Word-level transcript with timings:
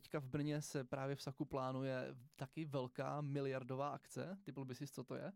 teďka 0.00 0.20
v 0.20 0.26
Brně 0.26 0.62
se 0.62 0.84
právě 0.84 1.16
v 1.16 1.22
Saku 1.22 1.44
plánuje 1.44 2.16
taky 2.36 2.64
velká 2.64 3.20
miliardová 3.20 3.88
akce. 3.88 4.38
Typl 4.42 4.64
by 4.64 4.74
si, 4.74 4.86
co 4.86 5.04
to 5.04 5.14
je? 5.14 5.32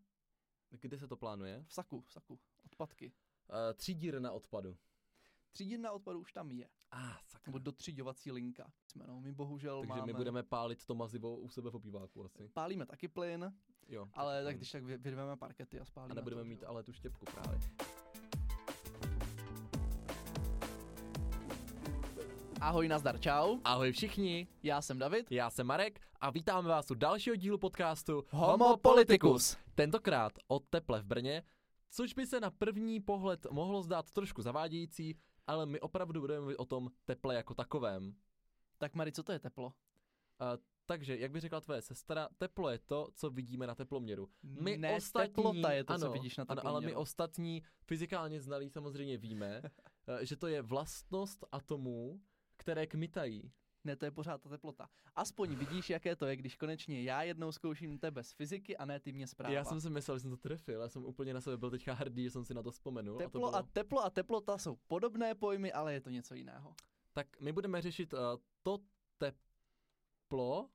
Kde 0.71 0.99
se 0.99 1.09
to 1.09 1.17
plánuje? 1.17 1.65
V 1.67 1.73
Saku, 1.75 2.01
v 2.01 2.13
Saku. 2.13 2.41
Odpadky. 2.65 3.13
Uh, 3.49 3.57
třídírna 3.75 4.33
odpadu. 4.33 4.77
Třídírna 5.53 5.93
odpadu 5.93 6.21
už 6.21 6.33
tam 6.33 6.51
je. 6.51 6.69
Ah, 6.91 7.19
sakra. 7.25 7.51
Nebo 7.51 7.59
dotřiďovací 7.59 8.33
linka. 8.33 8.73
Jsme, 8.87 9.05
no, 9.07 9.21
my 9.21 9.33
bohužel 9.33 9.81
Takže 9.81 9.89
máme... 9.89 10.07
my 10.07 10.13
budeme 10.13 10.43
pálit 10.43 10.85
to 10.85 10.95
mazivo 10.95 11.37
u 11.37 11.49
sebe 11.49 11.71
v 11.71 11.75
opíváku 11.75 12.25
asi. 12.25 12.49
Pálíme 12.49 12.87
taky 12.87 13.09
plyn, 13.09 13.55
Jo. 13.89 14.09
ale 14.13 14.45
tak 14.45 14.55
mm. 14.55 14.59
když 14.59 14.71
tak 14.71 14.85
vy- 14.85 14.99
vyrveme 14.99 15.37
parkety 15.37 15.81
a 15.81 15.85
spálíme 15.85 16.13
A 16.13 16.15
nebudeme 16.15 16.43
to, 16.43 16.49
mít 16.49 16.63
jo. 16.63 16.69
ale 16.69 16.83
tu 16.83 16.93
štěpku 16.93 17.25
právě. 17.25 17.59
Ahoj, 22.65 22.89
nazdar, 22.89 23.21
čau. 23.21 23.59
Ahoj 23.65 23.93
všichni, 23.93 24.49
Já 24.63 24.83
jsem 24.83 24.99
David. 24.99 25.33
já 25.33 25.51
jsem 25.51 25.67
Marek 25.67 26.01
a 26.21 26.31
vítáme 26.31 26.69
vás 26.69 26.91
u 26.91 26.95
dalšího 26.95 27.37
dílu 27.37 27.59
podcastu 27.59 28.25
Homo 28.31 28.77
Politicus. 28.77 29.57
Tentokrát 29.75 30.33
o 30.49 30.59
teple 30.59 31.01
v 31.01 31.05
Brně, 31.05 31.43
což 31.91 32.15
by 32.15 32.27
se 32.27 32.41
na 32.41 32.51
první 32.51 33.01
pohled 33.01 33.47
mohlo 33.51 33.83
zdát 33.83 34.11
trošku 34.11 34.43
zavádějící, 34.43 35.19
ale 35.47 35.67
my 35.67 35.81
opravdu 35.81 36.21
budeme 36.21 36.41
mluvit 36.41 36.57
o 36.57 36.65
tom 36.65 36.91
teple 37.05 37.35
jako 37.35 37.55
takovém. 37.55 38.15
Tak 38.79 38.95
Mari, 38.95 39.13
co 39.13 39.23
to 39.23 39.33
je 39.33 39.39
teplo? 39.39 39.73
Takže, 40.87 41.17
jak 41.17 41.31
by 41.31 41.41
řekla 41.41 41.61
tvoje 41.61 41.83
sestra, 41.83 42.29
teplo 42.39 42.71
je 42.71 42.79
to, 42.79 43.09
co 43.15 43.31
vidíme 43.31 43.67
na 43.67 43.75
teploměru. 43.75 44.29
My 44.43 44.77
ne, 44.77 44.97
ostatní, 44.97 45.35
teplota 45.35 45.73
je 45.73 45.85
to, 45.85 45.93
ano, 45.93 46.07
co 46.07 46.13
vidíš 46.13 46.37
na 46.37 46.45
ano, 46.49 46.57
teploměru. 46.57 46.77
ale 46.77 46.87
my 46.87 46.95
ostatní 46.95 47.63
fyzikálně 47.87 48.41
znalí 48.41 48.71
samozřejmě 48.71 49.19
víme, 49.19 49.63
že 50.21 50.37
to 50.37 50.47
je 50.47 50.63
vlastnost 50.63 51.45
atomů, 51.53 52.21
které 52.65 52.87
kmitají. 52.87 53.53
Ne, 53.85 53.97
to 53.97 54.05
je 54.05 54.11
pořád 54.11 54.43
ta 54.43 54.49
teplota. 54.49 54.89
Aspoň 55.15 55.55
vidíš, 55.55 55.91
jaké 55.91 56.17
to 56.17 56.27
je, 56.27 56.37
když 56.37 56.57
konečně 56.57 57.03
já 57.03 57.23
jednou 57.23 57.53
zkouším 57.53 57.99
tebe 57.99 58.25
z 58.25 58.33
fyziky 58.33 58.77
a 58.77 58.85
ne 58.85 59.01
ty 59.01 59.13
mě 59.13 59.27
zpráva. 59.27 59.55
Já 59.55 59.65
jsem 59.65 59.81
si 59.81 59.91
myslel, 59.91 60.17
že 60.17 60.23
jsem 60.23 60.31
to 60.31 60.37
trefil, 60.37 60.81
já 60.81 60.89
jsem 60.89 61.05
úplně 61.05 61.35
na 61.35 61.41
sebe 61.41 61.57
byl 61.57 61.71
teďka 61.71 61.95
hrdý, 61.95 62.25
že 62.25 62.31
jsem 62.31 62.45
si 62.45 62.55
na 62.55 62.63
to 62.63 62.71
vzpomenul. 62.71 63.19
Teplo 63.19 63.49
a, 63.49 63.51
to 63.51 63.57
a, 63.57 63.63
bylo... 63.63 63.71
teplo 63.73 64.05
a 64.05 64.11
teplota 64.11 64.59
jsou 64.59 64.77
podobné 64.87 65.35
pojmy, 65.35 65.73
ale 65.73 65.93
je 65.93 66.01
to 66.01 66.11
něco 66.11 66.35
jiného. 66.35 66.75
Tak 67.13 67.41
my 67.41 67.53
budeme 67.53 67.83
řešit 67.83 68.13
uh, 68.13 68.19
to 68.63 68.79
teplo, 69.19 70.69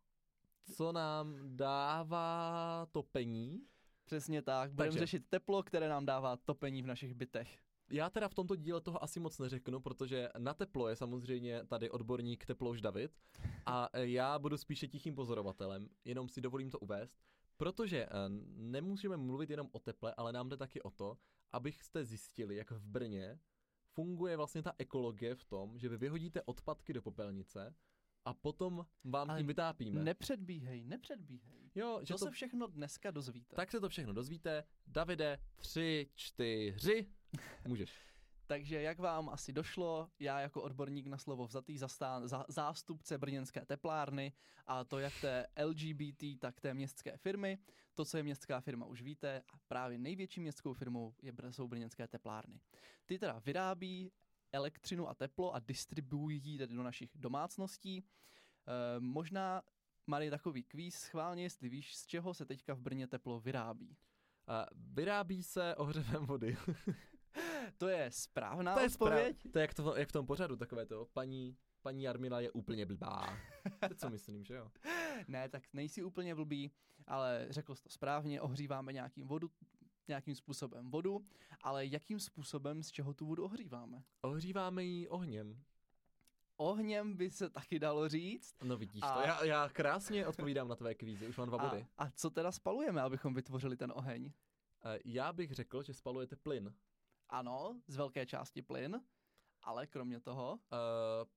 co 0.75 0.91
nám 0.91 1.35
dává 1.57 2.87
topení. 2.91 3.65
Přesně 4.05 4.41
tak. 4.41 4.71
Budeme 4.71 4.89
Takže- 4.91 4.99
řešit 4.99 5.23
teplo, 5.29 5.63
které 5.63 5.89
nám 5.89 6.05
dává 6.05 6.37
topení 6.37 6.81
v 6.81 6.87
našich 6.87 7.13
bytech. 7.13 7.59
Já 7.91 8.09
teda 8.09 8.27
v 8.29 8.33
tomto 8.33 8.55
díle 8.55 8.81
toho 8.81 9.03
asi 9.03 9.19
moc 9.19 9.39
neřeknu, 9.39 9.79
protože 9.79 10.29
na 10.37 10.53
teplo 10.53 10.87
je 10.89 10.95
samozřejmě 10.95 11.65
tady 11.65 11.89
odborník 11.89 12.45
Teplouš 12.45 12.81
David 12.81 13.11
a 13.65 13.89
eh, 13.93 14.07
já 14.07 14.39
budu 14.39 14.57
spíše 14.57 14.87
tichým 14.87 15.15
pozorovatelem, 15.15 15.89
jenom 16.05 16.29
si 16.29 16.41
dovolím 16.41 16.69
to 16.69 16.79
uvést, 16.79 17.19
protože 17.57 18.05
eh, 18.05 18.09
nemůžeme 18.55 19.17
mluvit 19.17 19.49
jenom 19.49 19.69
o 19.71 19.79
teple, 19.79 20.13
ale 20.17 20.33
nám 20.33 20.49
jde 20.49 20.57
taky 20.57 20.81
o 20.81 20.91
to, 20.91 21.17
abyste 21.51 22.05
zjistili, 22.05 22.55
jak 22.55 22.71
v 22.71 22.85
Brně 22.85 23.39
funguje 23.93 24.37
vlastně 24.37 24.63
ta 24.63 24.73
ekologie 24.77 25.35
v 25.35 25.43
tom, 25.43 25.79
že 25.79 25.89
vy 25.89 25.97
vyhodíte 25.97 26.41
odpadky 26.41 26.93
do 26.93 27.01
popelnice 27.01 27.75
a 28.25 28.33
potom 28.33 28.85
vám 29.03 29.29
Ale 29.29 29.39
tím 29.39 29.47
vytápíme. 29.47 30.03
Nepředbíhej, 30.03 30.83
nepředbíhej. 30.83 31.71
jo, 31.75 31.99
že 32.03 32.13
To 32.13 32.19
to, 32.19 32.25
se 32.25 32.31
všechno 32.31 32.67
dneska 32.67 33.11
dozvíte. 33.11 33.55
tak 33.55 33.71
se 33.71 33.79
to 33.79 33.89
všechno 33.89 34.13
dozvíte. 34.13 34.63
Davide, 34.87 35.39
tři, 35.55 36.09
čtyři, 36.15 37.07
můžeš. 37.67 38.09
Takže 38.49 38.81
jak 38.81 38.99
vám 38.99 39.29
asi 39.29 39.53
došlo, 39.53 40.09
já 40.19 40.39
jako 40.39 40.61
odborník 40.61 41.07
na 41.07 41.17
slovo 41.17 41.47
vzatý 41.47 41.77
zastán, 41.77 42.27
za, 42.27 42.45
zástupce 42.47 43.17
brněnské 43.17 43.65
teplárny 43.65 44.33
a 44.67 44.83
to 44.83 44.99
jak 44.99 45.13
té 45.21 45.47
LGBT, 45.63 46.23
tak 46.39 46.61
té 46.61 46.73
městské 46.73 47.17
firmy. 47.17 47.57
To, 47.95 48.05
co 48.05 48.17
je 48.17 48.23
městská 48.23 48.59
firma, 48.59 48.85
už 48.85 49.01
víte 49.01 49.41
a 49.53 49.57
právě 49.67 49.97
největší 49.97 50.41
městskou 50.41 50.73
firmou 50.73 51.15
je, 51.21 51.33
jsou 51.49 51.67
brněnské 51.67 52.07
teplárny. 52.07 52.59
Ty 53.05 53.19
teda 53.19 53.39
vyrábí 53.45 54.11
elektřinu 54.51 55.09
a 55.09 55.13
teplo 55.13 55.55
a 55.55 55.59
distribuují 55.59 56.41
ji 56.43 56.57
tedy 56.57 56.75
do 56.75 56.83
našich 56.83 57.09
domácností. 57.15 57.97
E, 57.97 58.03
možná, 58.99 59.61
Mari, 60.07 60.29
takový 60.29 60.63
kvíz 60.63 60.95
schválně, 60.95 61.43
jestli 61.43 61.69
víš, 61.69 61.95
z 61.95 62.05
čeho 62.05 62.33
se 62.33 62.45
teďka 62.45 62.73
v 62.73 62.81
Brně 62.81 63.07
teplo 63.07 63.39
vyrábí. 63.39 63.97
A 64.47 64.65
vyrábí 64.75 65.43
se 65.43 65.75
ohřevem 65.75 66.25
vody. 66.25 66.57
To 67.79 67.87
je 67.87 68.11
správná 68.11 68.73
to 68.73 68.79
je 68.79 68.85
odpověď. 68.87 69.37
Správ, 69.39 69.51
to 69.53 69.59
je 69.59 69.61
jak, 69.61 69.73
to 69.73 69.95
jak 69.95 70.09
v 70.09 70.11
tom 70.11 70.25
pořadu, 70.25 70.55
takové 70.55 70.85
to, 70.85 71.07
paní, 71.13 71.57
paní 71.81 72.03
Jarmila 72.03 72.39
je 72.39 72.51
úplně 72.51 72.85
blbá. 72.85 73.37
To 73.89 73.95
co 73.95 74.09
myslím, 74.09 74.43
že 74.43 74.53
jo? 74.55 74.71
Ne, 75.27 75.49
tak 75.49 75.63
nejsi 75.73 76.03
úplně 76.03 76.35
blbý, 76.35 76.71
ale 77.07 77.47
řekl 77.49 77.75
jsi 77.75 77.83
to 77.83 77.89
správně, 77.89 78.41
ohříváme 78.41 78.93
nějakým 78.93 79.27
vodu, 79.27 79.51
nějakým 80.07 80.35
způsobem 80.35 80.91
vodu, 80.91 81.23
ale 81.61 81.85
jakým 81.85 82.19
způsobem, 82.19 82.83
z 82.83 82.91
čeho 82.91 83.13
tu 83.13 83.25
vodu 83.25 83.43
ohříváme? 83.45 84.03
Ohříváme 84.21 84.83
ji 84.83 85.07
ohněm. 85.07 85.63
Ohněm 86.57 87.13
by 87.17 87.29
se 87.31 87.49
taky 87.49 87.79
dalo 87.79 88.09
říct. 88.09 88.55
No 88.63 88.77
vidíš 88.77 89.01
A- 89.03 89.13
to, 89.13 89.19
já, 89.27 89.45
já 89.45 89.69
krásně 89.69 90.27
odpovídám 90.27 90.67
na 90.67 90.75
tvé 90.75 90.95
kvízy, 90.95 91.27
už 91.27 91.37
mám 91.37 91.47
dva 91.47 91.57
A, 91.57 91.69
body. 91.69 91.85
a 91.97 92.09
co 92.11 92.29
teda 92.29 92.51
spalujeme, 92.51 93.01
abychom 93.01 93.33
vytvořili 93.33 93.77
ten 93.77 93.91
oheň? 93.95 94.31
Eh, 94.85 94.99
Já 95.05 95.33
bych 95.33 95.51
řekl, 95.51 95.83
že 95.83 95.93
spalujete 95.93 96.35
plyn. 96.35 96.73
Ano, 97.29 97.81
z 97.87 97.95
velké 97.95 98.25
části 98.25 98.61
plyn, 98.61 99.01
ale 99.63 99.87
kromě 99.87 100.19
toho, 100.19 100.59
Uh, 100.71 101.27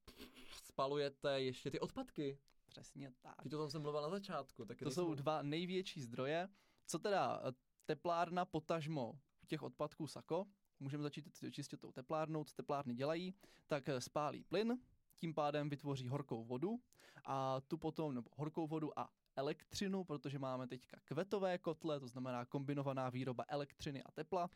spalujete 0.65 1.41
ještě 1.41 1.71
ty 1.71 1.81
odpadky. 1.81 2.39
přesně 2.69 3.13
tak. 3.21 3.43
Ty 3.43 3.49
to 3.49 3.59
tam 3.59 3.71
jsem 3.71 3.83
mluvil 3.83 4.03
na 4.03 4.11
začátku. 4.11 4.65
Tak 4.65 4.79
To 4.79 4.91
jsou 4.91 5.15
dva 5.15 5.43
největší 5.43 6.01
zdroje. 6.01 6.49
Co 6.87 6.99
teda 6.99 7.41
eh, 7.45 7.53
teplárna 7.87 8.45
potažmo 8.45 9.19
těch 9.47 9.63
odpadků 9.63 10.07
Sako, 10.07 10.47
můžeme 10.81 11.03
začít 11.03 11.29
čistě 11.51 11.77
tou 11.77 11.93
teplárnou, 11.93 12.45
co 12.45 12.55
teplárny 12.55 12.95
dělají, 12.95 13.35
tak 13.67 13.89
eh, 13.89 14.01
spálí 14.01 14.45
plyn, 14.45 14.79
tím 15.17 15.35
pádem 15.35 15.69
vytvoří 15.69 16.09
horkou 16.09 16.45
vodu 16.45 16.81
a 17.25 17.61
tu 17.61 17.79
potom, 17.79 18.15
nebo 18.15 18.31
horkou 18.37 18.67
vodu 18.67 18.99
a 18.99 19.11
elektřinu, 19.37 20.05
protože 20.05 20.39
máme 20.39 20.67
teďka 20.69 21.01
kvetové 21.05 21.59
kotle, 21.59 22.01
to 22.01 22.09
znamená 22.09 22.45
kombinovaná 22.45 23.11
výroba 23.11 23.45
elektřiny 23.49 24.03
a 24.03 24.11
tepla. 24.11 24.51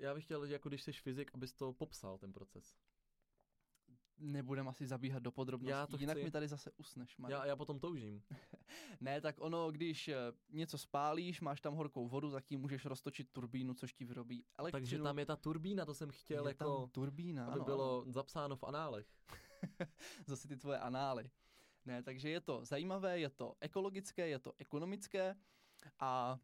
Já 0.00 0.14
bych 0.14 0.24
chtěl, 0.24 0.44
jako 0.44 0.68
když 0.68 0.82
jsi 0.82 0.92
fyzik, 0.92 1.30
abys 1.34 1.52
to 1.52 1.72
popsal, 1.72 2.18
ten 2.18 2.32
proces. 2.32 2.76
Nebudeme 4.18 4.70
asi 4.70 4.86
zabíhat 4.86 5.22
do 5.22 5.32
podrobností, 5.32 5.70
Já 5.70 5.86
to 5.86 5.96
jinak 5.96 6.16
chci. 6.16 6.24
mi 6.24 6.30
tady 6.30 6.48
zase 6.48 6.70
usneš. 6.76 7.16
Marek. 7.18 7.32
Já, 7.38 7.46
já 7.46 7.56
potom 7.56 7.80
toužím. 7.80 8.22
Ne, 9.00 9.20
tak 9.20 9.36
ono, 9.38 9.70
když 9.70 10.08
eh, 10.08 10.16
něco 10.50 10.78
spálíš, 10.78 11.40
máš 11.40 11.60
tam 11.60 11.74
horkou 11.74 12.08
vodu, 12.08 12.30
tak 12.30 12.44
tím 12.44 12.60
můžeš 12.60 12.84
roztočit 12.84 13.32
turbínu, 13.32 13.74
což 13.74 13.92
ti 13.92 14.04
vyrobí 14.04 14.44
elektřinu. 14.58 14.80
Takže 14.80 14.98
tam 14.98 15.18
je 15.18 15.26
ta 15.26 15.36
turbína, 15.36 15.84
to 15.84 15.94
jsem 15.94 16.10
chtěl 16.10 16.46
je 16.46 16.50
jako, 16.50 16.80
tam 16.80 16.90
turbína, 16.90 17.46
aby 17.46 17.54
ano, 17.54 17.64
bylo 17.64 18.04
zapsáno 18.08 18.56
v 18.56 18.64
análech. 18.64 19.06
ano. 19.28 19.90
Zase 20.26 20.48
ty 20.48 20.56
tvoje 20.56 20.78
anály. 20.78 21.30
Ne, 21.84 22.02
takže 22.02 22.28
je 22.28 22.40
to 22.40 22.64
zajímavé, 22.64 23.20
je 23.20 23.30
to 23.30 23.54
ekologické, 23.60 24.28
je 24.28 24.38
to 24.38 24.52
ekonomické 24.58 25.36
a 26.00 26.38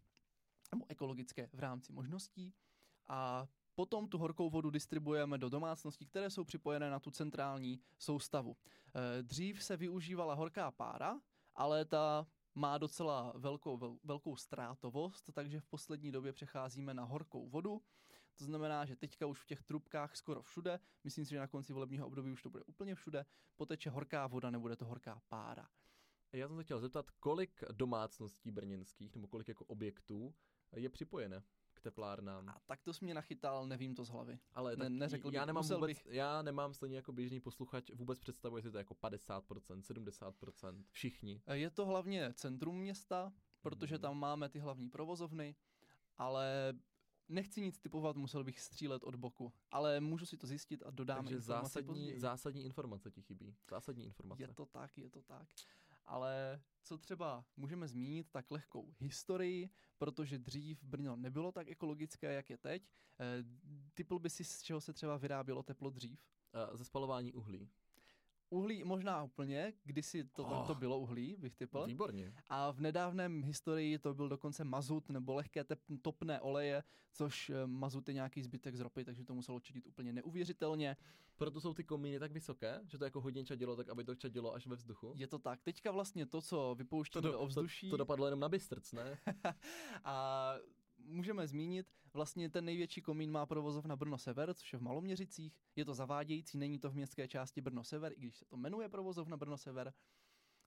nebo 0.72 0.84
ekologické 0.88 1.48
v 1.52 1.58
rámci 1.58 1.92
možností 1.92 2.54
a 3.08 3.48
potom 3.74 4.08
tu 4.08 4.18
horkou 4.18 4.50
vodu 4.50 4.70
distribuujeme 4.70 5.38
do 5.38 5.48
domácností, 5.48 6.06
které 6.06 6.30
jsou 6.30 6.44
připojené 6.44 6.90
na 6.90 7.00
tu 7.00 7.10
centrální 7.10 7.80
soustavu. 7.98 8.56
Eh, 8.94 9.22
Dřív 9.22 9.64
se 9.64 9.76
využívala 9.76 10.34
horká 10.34 10.70
pára, 10.70 11.20
ale 11.54 11.84
ta 11.84 12.26
má 12.54 12.78
docela 12.78 13.32
velkou, 13.36 13.76
vel, 13.76 13.98
velkou 14.04 14.36
ztrátovost, 14.36 15.30
takže 15.32 15.60
v 15.60 15.66
poslední 15.66 16.12
době 16.12 16.32
přecházíme 16.32 16.94
na 16.94 17.04
horkou 17.04 17.48
vodu. 17.48 17.82
To 18.38 18.44
znamená, 18.44 18.84
že 18.84 18.96
teďka 18.96 19.26
už 19.26 19.40
v 19.40 19.46
těch 19.46 19.62
trubkách 19.62 20.16
skoro 20.16 20.42
všude, 20.42 20.80
myslím 21.04 21.24
si, 21.24 21.30
že 21.30 21.38
na 21.38 21.46
konci 21.46 21.72
volebního 21.72 22.06
období 22.06 22.32
už 22.32 22.42
to 22.42 22.50
bude 22.50 22.64
úplně 22.64 22.94
všude, 22.94 23.24
poteče 23.56 23.90
horká 23.90 24.26
voda, 24.26 24.50
nebude 24.50 24.76
to 24.76 24.84
horká 24.84 25.22
pára. 25.28 25.68
Já 26.32 26.48
jsem 26.48 26.56
se 26.56 26.64
chtěl 26.64 26.80
zeptat, 26.80 27.10
kolik 27.10 27.64
domácností 27.72 28.50
brněnských, 28.50 29.14
nebo 29.14 29.28
kolik 29.28 29.48
jako 29.48 29.64
objektů 29.64 30.34
je 30.76 30.90
připojené 30.90 31.42
k 31.78 31.82
teplárnám. 31.82 32.48
A 32.48 32.60
tak 32.66 32.82
to 32.82 32.92
jsi 32.92 33.04
mě 33.04 33.14
nachytal, 33.14 33.66
nevím 33.66 33.94
to 33.94 34.04
z 34.04 34.08
hlavy. 34.08 34.38
Ale 34.54 34.76
ne- 34.76 34.90
neřekl 34.90 35.30
já 35.34 35.44
nemám 35.44 35.64
vůbec, 35.64 35.86
bych. 35.86 36.06
já 36.10 36.42
nemám 36.42 36.74
stejně 36.74 36.96
jako 36.96 37.12
běžný 37.12 37.40
posluchač 37.40 37.90
vůbec 37.90 38.18
představu, 38.18 38.56
jestli 38.56 38.70
to 38.70 38.78
je 38.78 38.80
jako 38.80 38.94
50%, 38.94 39.82
70%, 39.82 40.84
všichni. 40.90 41.42
Eh, 41.46 41.56
Je 41.58 41.70
to 41.70 41.86
hlavně 41.86 42.32
centrum 42.34 42.78
města, 42.78 43.32
protože 43.60 43.94
Mhm. 43.94 44.02
tam 44.02 44.18
máme 44.18 44.48
ty 44.48 44.58
hlavní 44.58 44.88
provozovny, 44.90 45.54
ale 46.16 46.74
nechci 47.28 47.60
nic 47.60 47.78
typovat, 47.78 48.16
musel 48.16 48.44
bych 48.44 48.60
střílet 48.60 49.04
od 49.04 49.14
boku. 49.14 49.52
Ale 49.70 50.00
můžu 50.00 50.26
si 50.26 50.36
to 50.36 50.46
zjistit 50.46 50.82
a 50.86 50.90
dodám 50.90 51.16
Takže 51.24 51.34
informace 51.36 51.68
zásadní, 51.68 51.86
později. 51.94 52.20
zásadní 52.20 52.64
informace 52.64 53.10
ti 53.10 53.22
chybí. 53.22 53.56
Zásadní 53.70 54.04
informace. 54.04 54.42
Je 54.42 54.48
to 54.54 54.66
tak, 54.66 54.98
je 54.98 55.10
to 55.10 55.22
tak. 55.22 55.48
Ale 56.08 56.60
co 56.82 56.98
třeba 56.98 57.44
můžeme 57.56 57.88
zmínit, 57.88 58.30
tak 58.30 58.50
lehkou 58.50 58.94
historii, 59.00 59.70
protože 59.98 60.38
dřív 60.38 60.82
Brno 60.84 61.16
nebylo 61.16 61.52
tak 61.52 61.68
ekologické, 61.68 62.32
jak 62.32 62.50
je 62.50 62.58
teď. 62.58 62.88
Eh, 63.20 63.44
Typl 63.94 64.18
by 64.18 64.30
si, 64.30 64.44
z 64.44 64.62
čeho 64.62 64.80
se 64.80 64.92
třeba 64.92 65.16
vyrábělo 65.16 65.62
teplo 65.62 65.90
dřív? 65.90 66.20
Uh, 66.70 66.76
ze 66.76 66.84
spalování 66.84 67.32
uhlí. 67.32 67.70
Uhlí 68.50 68.84
možná 68.84 69.22
úplně, 69.22 69.72
kdysi 69.84 70.24
to, 70.24 70.42
Oh. 70.44 70.66
to 70.66 70.74
bylo 70.74 70.98
uhlí, 70.98 71.36
bych 71.38 71.56
typl. 71.56 71.86
Výborně. 71.86 72.34
A 72.48 72.70
v 72.70 72.80
nedávném 72.80 73.42
historii 73.42 73.98
to 73.98 74.14
byl 74.14 74.28
dokonce 74.28 74.64
mazut 74.64 75.08
nebo 75.10 75.34
lehké 75.34 75.64
tep, 75.64 75.80
topné 76.02 76.40
oleje, 76.40 76.82
což 77.12 77.50
eh, 77.50 77.66
mazut 77.66 78.08
je 78.08 78.14
nějaký 78.14 78.42
zbytek 78.42 78.76
z 78.76 78.80
ropy, 78.80 79.04
takže 79.04 79.24
to 79.24 79.34
muselo 79.34 79.60
čidit 79.60 79.86
úplně 79.86 80.12
neuvěřitelně. 80.12 80.96
Proto 81.36 81.60
jsou 81.60 81.74
ty 81.74 81.84
komíny 81.84 82.18
tak 82.18 82.32
vysoké, 82.32 82.80
že 82.86 82.98
to 82.98 83.04
jako 83.04 83.20
hodně 83.20 83.44
čadilo, 83.44 83.76
tak 83.76 83.88
aby 83.88 84.04
to 84.04 84.14
čadilo 84.14 84.54
až 84.54 84.66
ve 84.66 84.76
vzduchu. 84.76 85.12
Je 85.16 85.26
to 85.26 85.38
tak. 85.38 85.62
Teďka 85.62 85.90
vlastně 85.90 86.26
to, 86.26 86.42
co 86.42 86.74
vypouštíme 86.78 87.22
to, 87.22 87.28
do 87.32 87.40
ovzduší 87.40 87.86
to, 87.86 87.90
to 87.90 87.96
dopadlo 87.96 88.26
jenom 88.26 88.40
na 88.40 88.48
Bystrc, 88.48 88.92
ne? 88.92 89.18
a 90.04 90.54
můžeme 90.98 91.46
zmínit, 91.46 91.86
vlastně 92.18 92.50
ten 92.50 92.64
největší 92.64 93.02
komín 93.02 93.30
má 93.30 93.46
provozovna 93.46 93.96
Brno 93.96 94.18
Sever, 94.18 94.54
což 94.54 94.72
je 94.72 94.78
v 94.78 94.82
Maloměřicích. 94.82 95.58
Je 95.76 95.84
to 95.84 95.94
zavádějící, 95.94 96.58
není 96.58 96.78
to 96.78 96.90
v 96.90 96.94
městské 96.94 97.28
části 97.28 97.60
Brno 97.60 97.84
Sever, 97.84 98.12
i 98.12 98.20
když 98.20 98.36
se 98.36 98.44
to 98.44 98.56
jmenuje 98.56 98.88
provozovna 98.88 99.36
Brno 99.36 99.58
Sever, 99.58 99.92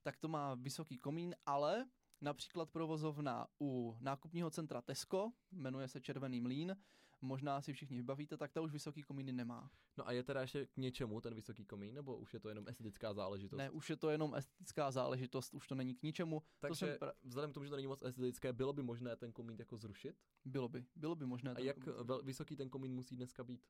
tak 0.02 0.18
to 0.18 0.28
má 0.28 0.56
vysoký 0.56 0.98
komín, 0.98 1.36
ale 1.46 1.90
například 2.22 2.70
provozovna 2.70 3.48
u 3.62 3.98
nákupního 4.00 4.50
centra 4.50 4.82
Tesco, 4.82 5.32
jmenuje 5.52 5.88
se 5.88 6.02
Červený 6.02 6.42
mlín, 6.42 6.76
možná 7.22 7.62
si 7.62 7.74
všichni 7.74 7.98
vybavíte, 7.98 8.38
tak 8.38 8.52
ta 8.52 8.62
už 8.62 8.72
vysoký 8.72 9.04
komíny 9.04 9.32
nemá. 9.32 9.72
No 9.98 10.08
a 10.08 10.12
je 10.12 10.24
teda 10.24 10.42
ještě 10.42 10.66
k 10.66 10.78
něčemu 10.78 11.22
ten 11.22 11.36
vysoký 11.36 11.66
komín, 11.66 11.96
nebo 11.96 12.18
už 12.18 12.34
je 12.34 12.40
to 12.40 12.50
jenom 12.50 12.68
estetická 12.68 13.14
záležitost? 13.14 13.58
Ne, 13.58 13.70
už 13.70 13.90
je 13.90 13.96
to 13.96 14.10
jenom 14.10 14.36
estetická 14.36 14.92
záležitost, 14.92 15.54
už 15.54 15.68
to 15.68 15.76
není 15.76 15.96
k 15.96 16.04
ničemu. 16.04 16.40
to 16.40 16.46
Takže 16.60 16.86
jsem 16.86 16.90
pra- 16.90 17.14
vzhledem 17.24 17.52
k 17.52 17.54
tomu, 17.54 17.64
že 17.64 17.70
to 17.70 17.76
není 17.76 17.88
moc 17.88 18.02
estetické, 18.04 18.54
bylo 18.54 18.74
by 18.74 18.84
možné 18.84 19.16
ten 19.16 19.32
komín 19.32 19.56
jako 19.60 19.78
zrušit? 19.78 20.16
Bylo 20.46 20.70
by, 20.70 20.86
bylo 20.96 21.16
by 21.16 21.26
možné. 21.26 21.52
A 21.52 21.56
ten 21.56 21.66
jak 21.66 21.78
komín 21.80 22.26
vysoký 22.26 22.56
ten 22.56 22.70
komín 22.70 22.94
musí 22.94 23.16
dneska 23.16 23.44
být? 23.44 23.62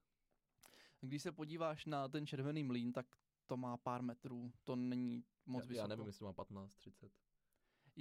Když 1.02 1.22
se 1.22 1.32
podíváš 1.32 1.86
na 1.86 2.08
ten 2.08 2.28
červený 2.28 2.64
mlín, 2.64 2.94
tak 2.94 3.06
to 3.48 3.58
má 3.58 3.78
pár 3.78 4.02
metrů, 4.02 4.52
to 4.64 4.76
není 4.76 5.24
moc 5.46 5.64
já, 5.64 5.68
vysoko. 5.68 5.84
já 5.84 5.88
nevím, 5.88 6.06
jestli 6.06 6.20
to 6.20 6.26
má 6.26 6.34
15, 6.34 6.76
30. 6.76 7.12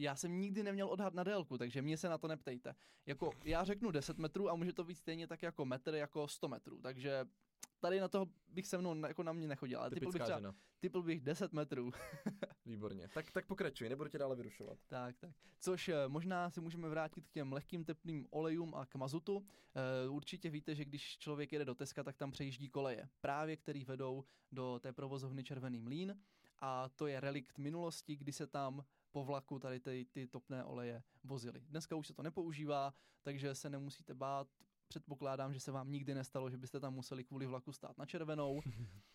Já 0.00 0.16
jsem 0.16 0.40
nikdy 0.40 0.62
neměl 0.62 0.88
odhad 0.88 1.14
na 1.14 1.24
délku, 1.24 1.58
takže 1.58 1.82
mě 1.82 1.96
se 1.96 2.08
na 2.08 2.18
to 2.18 2.28
neptejte. 2.28 2.74
Jako, 3.06 3.30
já 3.44 3.64
řeknu 3.64 3.90
10 3.90 4.18
metrů 4.18 4.50
a 4.50 4.54
může 4.54 4.72
to 4.72 4.84
být 4.84 4.94
stejně 4.94 5.26
tak 5.26 5.42
jako 5.42 5.64
metr, 5.64 5.94
jako 5.94 6.28
100 6.28 6.48
metrů, 6.48 6.80
takže 6.80 7.24
tady 7.80 8.00
na 8.00 8.08
toho 8.08 8.26
bych 8.48 8.66
se 8.66 8.78
mnou 8.78 9.06
jako 9.06 9.22
na 9.22 9.32
mě 9.32 9.48
nechodil, 9.48 9.80
ale 9.80 9.90
typl 9.90 10.12
bych, 10.12 10.22
třeba, 10.22 10.38
žena. 10.38 10.54
typl 10.80 11.02
bych 11.02 11.20
10 11.20 11.52
metrů. 11.52 11.90
Výborně. 12.66 13.08
Tak, 13.14 13.32
tak 13.32 13.46
pokračuj, 13.46 13.88
nebudu 13.88 14.10
tě 14.10 14.18
dále 14.18 14.36
vyrušovat. 14.36 14.78
tak, 14.88 15.18
tak. 15.18 15.30
Což 15.60 15.88
eh, 15.88 16.08
možná 16.08 16.50
si 16.50 16.60
můžeme 16.60 16.88
vrátit 16.88 17.26
k 17.26 17.30
těm 17.30 17.52
lehkým 17.52 17.84
teplým 17.84 18.26
olejům 18.30 18.74
a 18.74 18.86
k 18.86 18.94
mazutu. 18.94 19.46
E, 19.74 20.08
určitě 20.08 20.50
víte, 20.50 20.74
že 20.74 20.84
když 20.84 21.18
člověk 21.18 21.52
jede 21.52 21.64
do 21.64 21.74
Teska, 21.74 22.02
tak 22.02 22.16
tam 22.16 22.30
přejíždí 22.30 22.68
koleje, 22.68 23.08
právě 23.20 23.56
který 23.56 23.84
vedou 23.84 24.24
do 24.52 24.78
té 24.78 24.92
provozovny 24.92 25.44
Červený 25.44 25.80
mlín 25.80 26.18
a 26.58 26.88
to 26.88 27.06
je 27.06 27.20
relikt 27.20 27.58
minulosti, 27.58 28.16
kdy 28.16 28.32
se 28.32 28.46
tam 28.46 28.84
po 29.10 29.24
vlaku 29.24 29.58
tady 29.58 29.80
ty, 29.80 30.06
ty 30.12 30.26
topné 30.26 30.64
oleje 30.64 31.02
vozily. 31.24 31.60
Dneska 31.60 31.96
už 31.96 32.06
se 32.06 32.14
to 32.14 32.22
nepoužívá, 32.22 32.94
takže 33.22 33.54
se 33.54 33.70
nemusíte 33.70 34.14
bát. 34.14 34.48
Předpokládám, 34.88 35.54
že 35.54 35.60
se 35.60 35.72
vám 35.72 35.92
nikdy 35.92 36.14
nestalo, 36.14 36.50
že 36.50 36.56
byste 36.56 36.80
tam 36.80 36.94
museli 36.94 37.24
kvůli 37.24 37.46
vlaku 37.46 37.72
stát 37.72 37.98
na 37.98 38.06
červenou. 38.06 38.60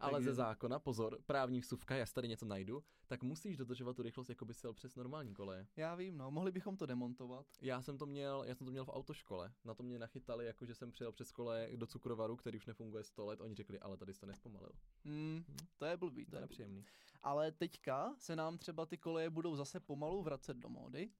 Ale 0.00 0.12
Takže- 0.12 0.30
ze 0.30 0.34
zákona, 0.34 0.78
pozor, 0.78 1.18
právní 1.26 1.60
vsuvka, 1.60 1.96
já 1.96 2.06
tady 2.14 2.28
něco 2.28 2.46
najdu, 2.46 2.84
tak 3.06 3.22
musíš 3.22 3.56
dodržovat 3.56 3.96
tu 3.96 4.02
rychlost, 4.02 4.28
jako 4.28 4.44
by 4.44 4.54
si 4.54 4.66
jel 4.66 4.72
přes 4.74 4.96
normální 4.96 5.34
koleje. 5.34 5.66
Já 5.76 5.94
vím, 5.94 6.16
no, 6.18 6.30
mohli 6.30 6.52
bychom 6.52 6.76
to 6.76 6.86
demontovat. 6.86 7.46
Já 7.60 7.82
jsem 7.82 7.98
to 7.98 8.06
měl, 8.06 8.44
já 8.46 8.54
jsem 8.54 8.64
to 8.64 8.70
měl 8.70 8.84
v 8.84 8.88
autoškole. 8.88 9.52
Na 9.64 9.74
to 9.74 9.82
mě 9.82 9.98
nachytali, 9.98 10.46
jako 10.46 10.66
že 10.66 10.74
jsem 10.74 10.90
přijel 10.90 11.12
přes 11.12 11.32
koleje 11.32 11.76
do 11.76 11.86
cukrovaru, 11.86 12.36
který 12.36 12.58
už 12.58 12.66
nefunguje 12.66 13.04
100 13.04 13.26
let. 13.26 13.40
Oni 13.40 13.54
řekli, 13.54 13.78
ale 13.78 13.96
tady 13.96 14.14
jsi 14.14 14.20
to 14.20 14.26
nespomalil. 14.26 14.70
Hmm, 15.04 15.44
to 15.78 15.84
je 15.84 15.96
blbý, 15.96 16.24
To 16.24 16.30
to 16.30 16.36
je 16.36 16.40
blbý. 16.40 16.48
nepříjemný. 16.48 16.84
Ale 17.22 17.52
teďka 17.52 18.14
se 18.18 18.36
nám 18.36 18.58
třeba 18.58 18.86
ty 18.86 18.98
koleje 18.98 19.30
budou 19.30 19.56
zase 19.56 19.80
pomalu 19.80 20.22
vracet 20.22 20.56
do 20.56 20.68
módy, 20.68 21.10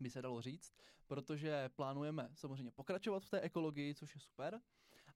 by 0.00 0.10
se 0.10 0.22
dalo 0.22 0.40
říct, 0.42 0.72
protože 1.06 1.68
plánujeme 1.68 2.30
samozřejmě 2.34 2.70
pokračovat 2.70 3.24
v 3.24 3.30
té 3.30 3.40
ekologii, 3.40 3.94
což 3.94 4.14
je 4.14 4.20
super. 4.20 4.60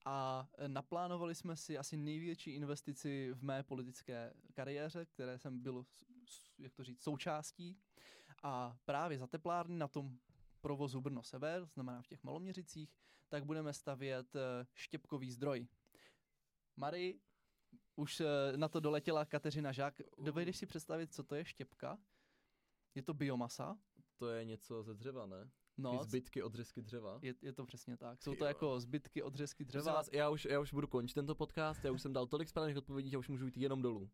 A 0.05 0.49
naplánovali 0.67 1.35
jsme 1.35 1.57
si 1.57 1.79
asi 1.79 1.97
největší 1.97 2.51
investici 2.51 3.31
v 3.33 3.43
mé 3.43 3.63
politické 3.63 4.33
kariéře, 4.55 5.07
které 5.07 5.39
jsem 5.39 5.61
byl, 5.61 5.87
jak 6.59 6.75
to 6.75 6.85
říct, 6.85 7.03
součástí. 7.03 7.79
A 8.43 8.77
právě 8.85 9.19
za 9.19 9.27
teplárny 9.27 9.77
na 9.77 9.89
tom 9.89 10.19
provozu 10.61 11.01
Brno 11.01 11.23
Sever, 11.23 11.65
znamená 11.65 12.03
v 12.03 12.07
těch 12.07 12.23
maloměřicích, 12.23 12.95
tak 13.29 13.45
budeme 13.45 13.73
stavět 13.73 14.37
e, 14.37 14.67
štěpkový 14.75 15.31
zdroj. 15.31 15.69
Mary, 16.77 17.21
už 17.97 18.21
e, 18.21 18.57
na 18.57 18.69
to 18.69 18.81
doletěla 18.81 19.25
Kateřina 19.25 19.73
Žák. 19.73 20.01
Dovedeš 20.19 20.57
si 20.57 20.67
představit, 20.67 21.15
co 21.15 21.23
to 21.23 21.35
je 21.35 21.45
štěpka? 21.45 21.99
Je 22.95 23.03
to 23.03 23.15
biomasa? 23.15 23.79
To 24.17 24.29
je 24.29 24.45
něco 24.45 24.83
ze 24.83 24.95
dřeva, 24.95 25.27
ne? 25.27 25.51
No, 25.79 25.93
No, 25.93 26.05
zbytky 26.05 26.43
odřezky 26.43 26.83
dřeva. 26.83 27.19
je, 27.23 27.35
je 27.43 27.53
to 27.53 27.67
přesně 27.67 27.97
tak. 27.97 28.23
Jsou 28.23 28.33
Ty 28.33 28.37
to 28.39 28.45
jo. 28.45 28.49
jako 28.49 28.81
zbytky 28.81 29.23
odřezky 29.23 29.65
dřeva. 29.65 29.93
Vás, 29.93 30.09
já, 30.13 30.31
už, 30.31 30.45
já 30.51 30.61
už 30.61 30.73
budu 30.73 30.87
končit 30.87 31.15
tento 31.15 31.35
podcast, 31.35 31.85
já 31.85 31.93
už 31.93 32.03
jsem 32.03 32.13
dal 32.13 32.27
tolik 32.27 32.49
správných 32.49 32.77
odpovědí, 32.77 33.11
že 33.11 33.19
už 33.19 33.29
můžu 33.29 33.45
jít 33.47 33.57
jenom 33.57 33.83
dolů. 33.83 34.11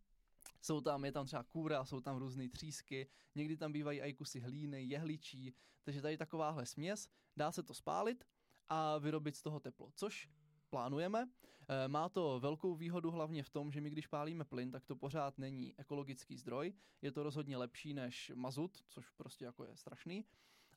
Jsou 0.63 0.81
tam, 0.81 1.05
je 1.05 1.13
tam 1.13 1.27
třeba 1.27 1.43
kůra, 1.43 1.85
jsou 1.85 2.01
tam 2.01 2.17
různé 2.17 2.49
třísky, 2.49 3.09
někdy 3.35 3.57
tam 3.57 3.73
bývají 3.73 4.01
i 4.01 4.15
kusy 4.15 4.41
hlíny, 4.41 4.83
jehličí, 4.85 5.55
takže 5.83 6.03
tady 6.03 6.17
takováhle 6.17 6.67
směs, 6.67 7.09
dá 7.37 7.53
se 7.53 7.63
to 7.63 7.75
spálit 7.75 8.25
a 8.69 8.99
vyrobit 8.99 9.37
z 9.37 9.43
toho 9.43 9.61
teplo, 9.61 9.91
což 9.95 10.29
plánujeme. 10.71 11.29
E, 11.69 11.89
Má 11.89 12.09
to 12.09 12.41
velkou 12.41 12.75
výhodu 12.75 13.11
hlavně 13.11 13.43
v 13.43 13.51
tom, 13.51 13.73
že 13.73 13.81
my 13.81 13.91
když 13.91 14.07
pálíme 14.07 14.45
plyn, 14.45 14.71
tak 14.71 14.85
to 14.85 14.97
pořád 14.97 15.39
není 15.39 15.75
ekologický 15.79 16.37
zdroj, 16.37 16.73
je 17.03 17.13
to 17.13 17.23
rozhodně 17.23 17.57
lepší 17.57 17.95
než 17.95 18.33
mazut, 18.35 18.79
což 18.89 19.11
prostě 19.11 19.45
jako 19.45 19.65
je 19.65 19.77
strašný, 19.77 20.25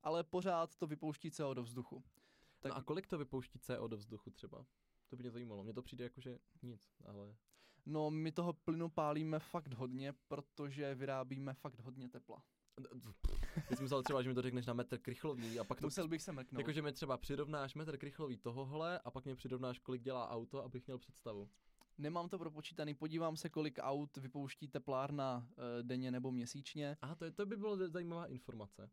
ale 0.08 0.24
pořád 0.24 0.76
to 0.76 0.88
vypouští 0.88 1.32
CO 1.32 1.54
do 1.54 1.64
vzduchu. 1.64 2.04
Tak... 2.60 2.72
No 2.72 2.78
a 2.78 2.84
kolik 2.84 3.08
to 3.08 3.18
vypouští 3.18 3.60
CO 3.60 3.88
do 3.88 3.98
vzduchu 3.98 4.32
třeba? 4.32 4.66
To 5.10 5.16
by 5.16 5.24
mě 5.24 5.32
zajímalo. 5.32 5.64
Mně 5.64 5.74
to 5.74 5.82
přijde 5.82 6.04
jako, 6.04 6.22
že 6.22 6.40
nic, 6.62 6.82
ale... 7.06 7.36
No, 7.86 8.12
my 8.12 8.32
toho 8.32 8.54
plynu 8.54 8.90
pálíme 8.90 9.40
fakt 9.40 9.74
hodně, 9.74 10.14
protože 10.28 10.96
vyrábíme 10.96 11.54
fakt 11.54 11.80
hodně 11.80 12.10
tepla. 12.10 12.44
Ty 13.68 13.76
jsi 13.76 13.84
myslel 13.84 14.04
třeba, 14.04 14.22
že 14.22 14.30
mi 14.30 14.36
to 14.36 14.42
řekneš 14.42 14.66
na 14.66 14.74
metr 14.74 14.98
krychlový 14.98 15.60
a 15.60 15.64
pak 15.64 15.82
to... 15.82 15.88
Musel 15.88 16.08
bych 16.08 16.22
se 16.22 16.32
mrknout. 16.32 16.60
Jakože 16.60 16.82
mi 16.82 16.94
třeba 16.94 17.18
přirovnáš 17.18 17.76
metr 17.76 17.98
krychlový 17.98 18.38
tohohle 18.38 19.00
a 19.00 19.12
pak 19.12 19.26
mě 19.26 19.36
přirovnáš, 19.36 19.80
kolik 19.80 20.02
dělá 20.02 20.30
auto, 20.30 20.64
abych 20.64 20.88
měl 20.88 20.98
představu. 20.98 21.50
Nemám 21.98 22.30
to 22.30 22.40
propočítaný, 22.40 22.94
podívám 22.94 23.38
se, 23.38 23.50
kolik 23.50 23.80
aut 23.82 24.18
vypouští 24.18 24.68
teplárna 24.68 25.48
e, 25.80 25.84
denně 25.84 26.12
nebo 26.12 26.32
měsíčně. 26.32 26.98
Aha, 27.02 27.16
to, 27.16 27.26
je, 27.26 27.32
to 27.32 27.46
by 27.46 27.58
bylo 27.58 27.90
zajímavá 27.90 28.26
informace. 28.26 28.90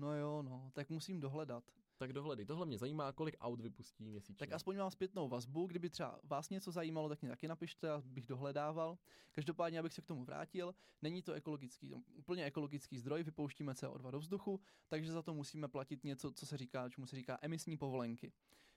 No 0.00 0.14
jo, 0.14 0.42
no, 0.42 0.70
tak 0.72 0.90
musím 0.90 1.20
dohledat. 1.20 1.64
Tak 1.96 2.12
dohledej, 2.12 2.46
tohle 2.46 2.66
mě 2.66 2.78
zajímá, 2.78 3.12
kolik 3.12 3.36
aut 3.40 3.60
vypustí 3.60 4.04
měsíčně. 4.04 4.34
Tak 4.34 4.52
aspoň 4.52 4.76
mám 4.76 4.90
zpětnou 4.90 5.28
vazbu, 5.28 5.66
kdyby 5.66 5.90
třeba 5.90 6.20
vás 6.24 6.50
něco 6.50 6.72
zajímalo, 6.72 7.08
tak 7.08 7.22
mě 7.22 7.30
taky 7.30 7.48
napište, 7.48 7.90
abych 7.90 8.26
dohledával. 8.26 8.98
Každopádně, 9.32 9.78
abych 9.78 9.92
se 9.92 10.02
k 10.02 10.06
tomu 10.06 10.24
vrátil, 10.24 10.74
není 11.02 11.22
to 11.22 11.32
ekologický, 11.32 11.94
úplně 11.94 12.44
ekologický 12.44 12.98
zdroj, 12.98 13.22
vypouštíme 13.22 13.72
CO2 13.72 14.10
do 14.10 14.18
vzduchu, 14.18 14.60
takže 14.88 15.12
za 15.12 15.22
to 15.22 15.34
musíme 15.34 15.68
platit 15.68 16.04
něco, 16.04 16.32
co 16.32 16.46
se 16.46 16.56
říká, 16.56 16.88
čemu 16.88 17.06
se 17.06 17.16
říká 17.16 17.38
emisní 17.42 17.76
povolenky. 17.76 18.32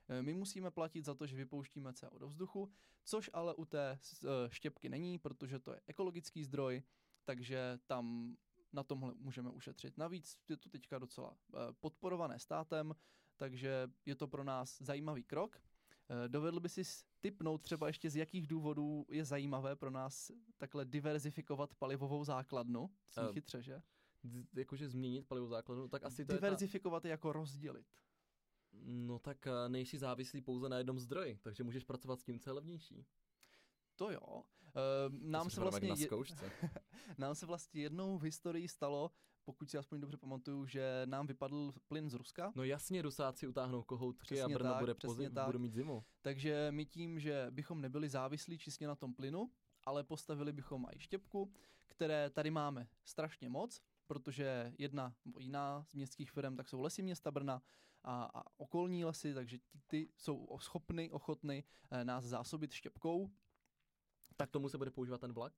E, 0.10 0.22
My 0.22 0.34
musíme 0.34 0.72
platit 0.72 1.06
za 1.06 1.16
to, 1.16 1.28
že 1.28 1.38
vypouštíme 1.38 1.94
CO 1.94 2.18
do 2.18 2.28
vzduchu, 2.28 2.72
což 3.04 3.30
ale 3.34 3.56
u 3.56 3.66
té 3.66 3.92
e, 3.92 4.00
štěpky 4.50 4.90
není, 4.90 5.20
protože 5.20 5.60
to 5.60 5.72
je 5.74 5.82
ekologický 5.88 6.44
zdroj, 6.44 6.84
takže 7.26 7.80
tam 7.88 8.36
na 8.74 8.84
tomhle 8.84 9.14
můžeme 9.18 9.50
ušetřit. 9.50 9.98
Navíc 9.98 10.38
je 10.50 10.58
to 10.58 10.70
teďka 10.70 11.00
docela 11.00 11.38
eh, 11.54 11.58
podporované 11.80 12.40
státem, 12.40 12.96
takže 13.38 13.88
je 14.06 14.16
to 14.16 14.28
pro 14.28 14.44
nás 14.44 14.82
zajímavý 14.82 15.24
krok. 15.24 15.58
Eh, 16.10 16.30
Dovedl 16.30 16.60
by 16.60 16.70
si 16.70 16.82
typnout 17.22 17.62
třeba 17.62 17.88
ještě 17.88 18.10
z 18.10 18.16
jakých 18.16 18.48
důvodů 18.48 19.06
je 19.10 19.26
zajímavé 19.26 19.76
pro 19.76 19.90
nás 19.90 20.32
takhle 20.58 20.86
diverzifikovat 20.86 21.76
palivovou 21.76 22.24
základnu? 22.24 22.90
Jsem 23.10 23.26
Eh, 23.30 23.34
chytře, 23.34 23.62
že? 23.62 23.82
D- 24.24 24.62
jakože 24.62 24.90
změnit 24.90 25.28
palivovou 25.28 25.50
základnu, 25.52 25.88
tak 25.88 26.04
asi 26.04 26.26
to 26.26 26.34
je 26.34 26.40
ta... 26.40 26.46
Diverzifikovat 26.48 27.06
je 27.06 27.12
jako 27.12 27.34
rozdělit. 27.34 27.88
No 28.86 29.20
tak 29.20 29.48
nejsi 29.68 29.98
závislý 29.98 30.42
pouze 30.42 30.70
na 30.70 30.78
jednom 30.78 31.00
zdroji, 31.00 31.38
takže 31.42 31.64
můžeš 31.64 31.84
pracovat 31.84 32.20
s 32.20 32.24
tím, 32.24 32.40
co 32.40 32.50
je 32.50 32.54
levnější. 32.54 33.06
To 33.96 34.12
jo. 34.12 34.44
Eh, 34.76 35.10
Nám 35.10 35.44
To 35.46 35.50
se, 35.50 35.62
vlastně 35.62 35.90
na 35.90 35.96
zkoušce. 35.96 36.52
nám 37.18 37.36
se 37.36 37.46
vlastně 37.46 37.82
jednou 37.82 38.18
v 38.18 38.24
historii 38.24 38.68
stalo, 38.68 39.12
pokud 39.46 39.70
si 39.70 39.78
aspoň 39.78 40.02
dobře 40.02 40.18
pamatuju, 40.18 40.66
že 40.66 41.02
nám 41.06 41.28
vypadl 41.28 41.74
plyn 41.88 42.10
z 42.10 42.14
Ruska. 42.14 42.52
No 42.56 42.64
jasně, 42.64 43.02
rusáci 43.02 43.48
utáhnou 43.48 43.84
kohoutky 43.84 44.42
a 44.42 44.44
Přesně 44.46 44.56
Brno 44.56 44.70
tak, 44.72 44.80
bude 44.80 44.94
přesně 44.94 45.30
pozi- 45.30 45.34
tak. 45.34 45.46
budu 45.46 45.60
mít 45.60 45.74
zimu. 45.74 46.04
Takže 46.22 46.68
my 46.72 46.86
tím, 46.86 47.20
že 47.20 47.48
bychom 47.50 47.82
nebyli 47.82 48.10
závislí 48.10 48.58
čistě 48.58 48.88
na 48.88 48.96
tom 48.96 49.14
plynu, 49.14 49.52
ale 49.86 50.04
postavili 50.04 50.52
bychom 50.54 50.86
i 50.96 51.00
štěpku, 51.00 51.52
které 51.88 52.30
tady 52.30 52.52
máme 52.52 52.88
strašně 53.06 53.50
moc, 53.50 53.82
protože 54.08 54.74
jedna 54.78 55.16
nebo 55.26 55.40
jiná 55.40 55.86
z 55.90 55.94
městských 55.94 56.32
firm, 56.32 56.56
tak 56.58 56.70
jsou 56.70 56.82
lesy 56.82 57.02
města 57.04 57.32
Brna 57.32 57.62
a, 58.04 58.24
a 58.34 58.44
okolní 58.58 59.06
lesy, 59.06 59.34
takže 59.34 59.58
ty, 59.58 59.80
ty 59.88 60.10
jsou 60.18 60.58
schopny, 60.60 61.12
ochotny 61.12 61.64
eh, 61.92 62.06
nás 62.06 62.26
zásobit 62.26 62.72
štěpkou. 62.74 63.30
Tak 64.38 64.52
tomu 64.52 64.70
se 64.70 64.78
bude 64.78 64.92
používat 64.92 65.22
ten 65.22 65.34
vlak? 65.34 65.54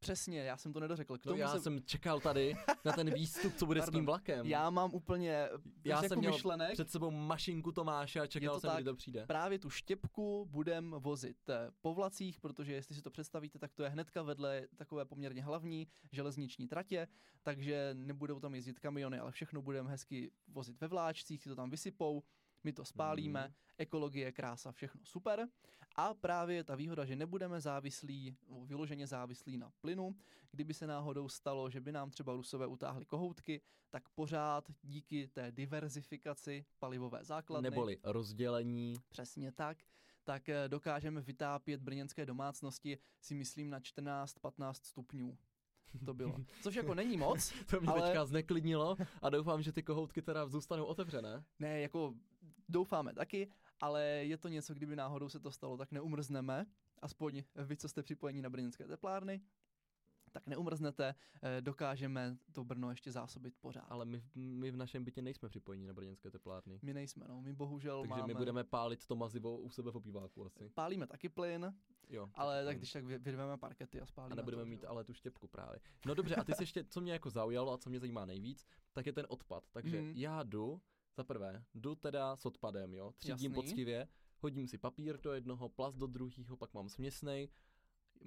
Přesně, 0.00 0.40
já 0.40 0.56
jsem 0.56 0.72
to 0.72 0.80
nedořekl. 0.80 1.18
K 1.18 1.24
No 1.26 1.30
tomu 1.30 1.40
já 1.40 1.48
se... 1.48 1.60
jsem 1.60 1.82
čekal 1.82 2.20
tady 2.20 2.56
na 2.84 2.92
ten 2.92 3.14
výstup, 3.14 3.54
co 3.54 3.66
bude 3.66 3.80
s 3.82 3.84
tím 3.84 3.92
Pardon. 3.92 4.06
vlakem. 4.06 4.46
Já 4.46 4.70
mám 4.70 4.94
úplně 4.94 5.48
Já 5.84 5.96
jako 5.96 6.08
jsem 6.08 6.18
měl 6.18 6.32
myšlenek. 6.32 6.72
před 6.72 6.90
sebou 6.90 7.10
mašinku 7.10 7.72
Tomáše 7.72 8.20
a 8.20 8.26
čekal 8.26 8.54
to 8.54 8.60
jsem, 8.60 8.70
tak. 8.70 8.76
kdy 8.76 8.84
to 8.84 8.94
přijde. 8.96 9.26
Právě 9.26 9.58
tu 9.58 9.70
štěpku 9.70 10.46
budem 10.50 10.94
vozit 10.98 11.48
eh, 11.48 11.70
po 11.80 11.94
vlacích, 11.94 12.40
protože 12.40 12.72
jestli 12.72 12.94
si 12.94 13.02
to 13.02 13.10
představíte, 13.10 13.58
tak 13.58 13.72
to 13.74 13.82
je 13.82 13.88
hnedka 13.88 14.22
vedle 14.22 14.66
takové 14.76 15.04
poměrně 15.04 15.42
hlavní 15.42 15.88
železniční 16.12 16.68
tratě, 16.68 17.08
takže 17.42 17.90
nebudou 17.94 18.40
tam 18.40 18.54
jezdit 18.54 18.78
kamiony, 18.78 19.18
ale 19.18 19.32
všechno 19.32 19.62
budeme 19.62 19.90
hezky 19.90 20.30
vozit 20.48 20.80
ve 20.80 20.88
vláčcích, 20.88 21.42
si 21.42 21.48
to 21.48 21.56
tam 21.56 21.70
vysypou, 21.70 22.22
my 22.64 22.72
to 22.72 22.84
spálíme, 22.84 23.40
Mhm. 23.44 23.54
ekologie, 23.78 24.32
krása, 24.32 24.72
všechno 24.72 25.00
super. 25.04 25.48
A 25.96 26.14
právě 26.14 26.56
je 26.56 26.64
ta 26.64 26.74
výhoda, 26.74 27.04
že 27.04 27.16
nebudeme 27.16 27.60
závislí, 27.60 28.36
nebo 28.48 28.66
vyloženě 28.66 29.06
závislí 29.06 29.58
na 29.58 29.70
plynu. 29.80 30.16
Kdyby 30.50 30.74
se 30.74 30.86
náhodou 30.86 31.28
stalo, 31.28 31.70
že 31.70 31.80
by 31.80 31.92
nám 31.92 32.10
třeba 32.10 32.32
Rusové 32.36 32.66
utáhli 32.66 33.04
kohoutky, 33.04 33.60
tak 33.90 34.08
pořád 34.08 34.70
díky 34.82 35.28
té 35.28 35.52
diverzifikaci 35.52 36.64
palivové 36.78 37.24
základny, 37.24 37.70
Neboli 37.70 37.98
rozdělení. 38.02 38.94
přesně 39.08 39.52
tak, 39.52 39.78
tak 40.24 40.48
eh, 40.48 40.68
dokážeme 40.68 41.20
vytápět 41.20 41.82
brněnské 41.82 42.26
domácnosti, 42.26 42.98
si 43.20 43.34
myslím, 43.34 43.70
na 43.70 43.80
14-15 43.80 44.72
stupňů. 44.84 45.38
To 46.04 46.14
bylo. 46.14 46.36
Což 46.62 46.74
jako 46.74 46.94
není 46.94 47.16
moc, 47.16 47.52
To 47.70 47.80
mě 47.80 47.88
Ale- 47.88 48.02
teďka 48.02 48.24
zneklidnilo 48.24 48.96
a 49.22 49.30
doufám, 49.30 49.62
že 49.62 49.72
ty 49.72 49.82
kohoutky 49.82 50.22
teda 50.22 50.46
zůstanou 50.48 50.84
otevřené. 50.84 51.44
ne, 51.58 51.80
jako 51.80 52.14
doufáme 52.72 53.14
taky, 53.14 53.48
ale 53.80 54.04
je 54.04 54.36
to 54.36 54.48
něco, 54.48 54.74
kdyby 54.74 54.96
náhodou 54.96 55.28
se 55.28 55.40
to 55.40 55.50
stalo, 55.50 55.76
tak 55.76 55.92
neumrzneme, 55.92 56.66
aspoň 56.98 57.42
vy, 57.64 57.76
co 57.76 57.88
jste 57.88 58.02
připojení 58.02 58.42
na 58.42 58.50
brněnské 58.50 58.86
teplárny, 58.86 59.40
tak 60.32 60.46
neumrznete, 60.46 61.14
eh, 61.42 61.60
dokážeme 61.60 62.36
to 62.52 62.64
Brno 62.64 62.90
ještě 62.90 63.12
zásobit 63.12 63.54
pořád. 63.60 63.80
Ale 63.88 64.04
my, 64.04 64.22
my 64.34 64.70
v 64.70 64.76
našem 64.76 65.04
bytě 65.04 65.22
nejsme 65.22 65.48
připojení 65.48 65.86
na 65.86 65.92
brněnské 65.92 66.30
teplárny. 66.30 66.78
My 66.82 66.94
nejsme, 66.94 67.26
no, 67.28 67.42
my 67.42 67.52
bohužel 67.52 68.00
Takže 68.00 68.08
máme... 68.10 68.26
my 68.26 68.34
budeme 68.34 68.64
pálit 68.64 69.06
to 69.06 69.16
mazivo 69.16 69.58
u 69.58 69.70
sebe 69.70 69.90
v 69.90 69.96
obýváku 69.96 70.44
asi. 70.46 70.70
Pálíme 70.74 71.06
taky 71.06 71.28
plyn, 71.28 71.74
Jo. 72.08 72.30
ale 72.34 72.64
tak 72.64 72.74
Mm. 72.76 72.78
když 72.78 72.92
tak 72.92 73.04
vy- 73.04 73.18
vyrveme 73.18 73.58
parkety 73.58 74.00
a 74.00 74.06
spálíme 74.06 74.32
A 74.32 74.36
nebudeme 74.36 74.62
to, 74.62 74.68
mít 74.68 74.82
jo. 74.82 74.88
ale 74.88 75.04
tu 75.04 75.14
štěpku 75.14 75.48
právě. 75.48 75.80
No 76.06 76.14
dobře, 76.14 76.34
a 76.34 76.44
ty 76.44 76.54
se 76.54 76.62
ještě, 76.62 76.84
co 76.84 77.00
mě 77.00 77.12
jako 77.12 77.30
zaujalo 77.30 77.72
a 77.72 77.78
co 77.78 77.90
mě 77.90 78.00
zajímá 78.00 78.24
nejvíc, 78.24 78.66
tak 78.92 79.06
je 79.06 79.12
ten 79.12 79.26
odpad. 79.28 79.64
Takže 79.70 80.02
Mhm. 80.02 80.12
já 80.16 80.42
jdu, 80.42 80.80
za 81.16 81.24
prvé, 81.24 81.64
jdu 81.74 81.94
teda 81.94 82.36
s 82.36 82.46
odpadem, 82.46 82.94
jo, 82.94 83.12
třídím 83.18 83.52
Jasný. 83.52 83.54
poctivě, 83.54 84.08
hodím 84.40 84.68
si 84.68 84.78
papír 84.78 85.20
do 85.20 85.32
jednoho, 85.32 85.68
plast 85.68 85.96
do 85.98 86.06
druhého, 86.06 86.56
pak 86.56 86.74
mám 86.74 86.88
směsnej. 86.88 87.48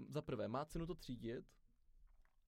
Za 0.07 0.21
prvé, 0.21 0.47
má 0.47 0.65
cenu 0.65 0.85
to 0.85 0.95
třídit, 0.95 1.45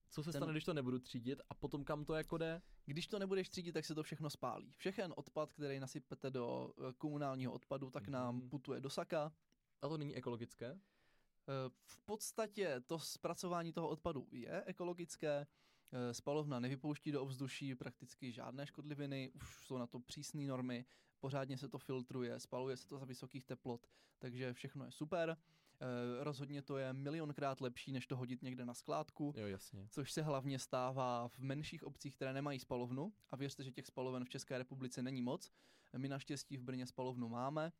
co 0.09 0.23
se 0.23 0.31
Ten- 0.31 0.39
stane, 0.39 0.51
když 0.53 0.63
to 0.63 0.73
nebudu 0.73 0.99
třídit 0.99 1.41
a 1.49 1.53
potom 1.53 1.83
kam 1.83 2.05
to 2.05 2.13
jako 2.13 2.37
jde? 2.37 2.61
Když 2.85 3.07
to 3.07 3.19
nebudeš 3.19 3.49
třídit, 3.49 3.71
tak 3.73 3.85
se 3.85 3.95
to 3.95 4.03
všechno 4.03 4.29
spálí. 4.29 4.73
Všechen 4.77 5.13
odpad, 5.17 5.53
který 5.53 5.79
nasypete 5.79 6.29
do 6.31 6.73
eh, 6.89 6.93
komunálního 6.97 7.53
odpadu, 7.53 7.89
tak 7.91 8.07
nám 8.07 8.35
Mhm. 8.35 8.49
putuje 8.49 8.81
do 8.81 8.89
saka. 8.89 9.33
A 9.81 9.87
to 9.87 9.97
není 9.97 10.15
ekologické? 10.15 10.65
Eh, 10.71 11.69
V 11.85 11.99
podstatě 11.99 12.81
to 12.85 12.99
zpracování 12.99 13.73
toho 13.73 13.89
odpadu 13.89 14.27
je 14.31 14.63
ekologické. 14.65 15.47
Eh, 15.91 16.13
Spalovna 16.13 16.59
nevypouští 16.59 17.11
do 17.11 17.21
ovzduší 17.23 17.75
prakticky 17.75 18.31
žádné 18.31 18.67
škodliviny, 18.67 19.31
už 19.33 19.65
jsou 19.65 19.77
na 19.77 19.87
to 19.87 19.99
přísné 19.99 20.47
normy, 20.47 20.85
pořádně 21.19 21.57
se 21.57 21.69
to 21.69 21.77
filtruje, 21.77 22.39
spaluje 22.39 22.77
se 22.77 22.87
to 22.87 22.97
za 22.97 23.05
vysokých 23.05 23.45
teplot, 23.45 23.87
takže 24.19 24.53
všechno 24.53 24.85
je 24.85 24.91
super. 24.91 25.37
Eh, 25.81 26.23
Rozhodně 26.23 26.61
to 26.61 26.77
je 26.77 26.93
milionkrát 26.93 27.61
lepší, 27.61 27.91
než 27.91 28.07
to 28.07 28.17
hodit 28.17 28.41
někde 28.43 28.65
na 28.65 28.73
skládku. 28.73 29.33
Jo, 29.37 29.47
jasně. 29.47 29.87
což 29.91 30.11
se 30.11 30.21
hlavně 30.21 30.59
stává 30.59 31.27
v 31.27 31.39
menších 31.39 31.83
obcích, 31.83 32.15
které 32.15 32.33
nemají 32.33 32.59
spalovnu. 32.59 33.13
A 33.29 33.35
věřte, 33.35 33.63
že 33.63 33.71
těch 33.71 33.85
spaloven 33.85 34.25
v 34.25 34.29
České 34.29 34.57
republice 34.57 35.01
není 35.01 35.21
moc. 35.21 35.51
My 35.97 36.07
naštěstí 36.09 36.57
v 36.57 36.63
Brně 36.63 36.85
spalovnu 36.87 37.29
máme, 37.29 37.71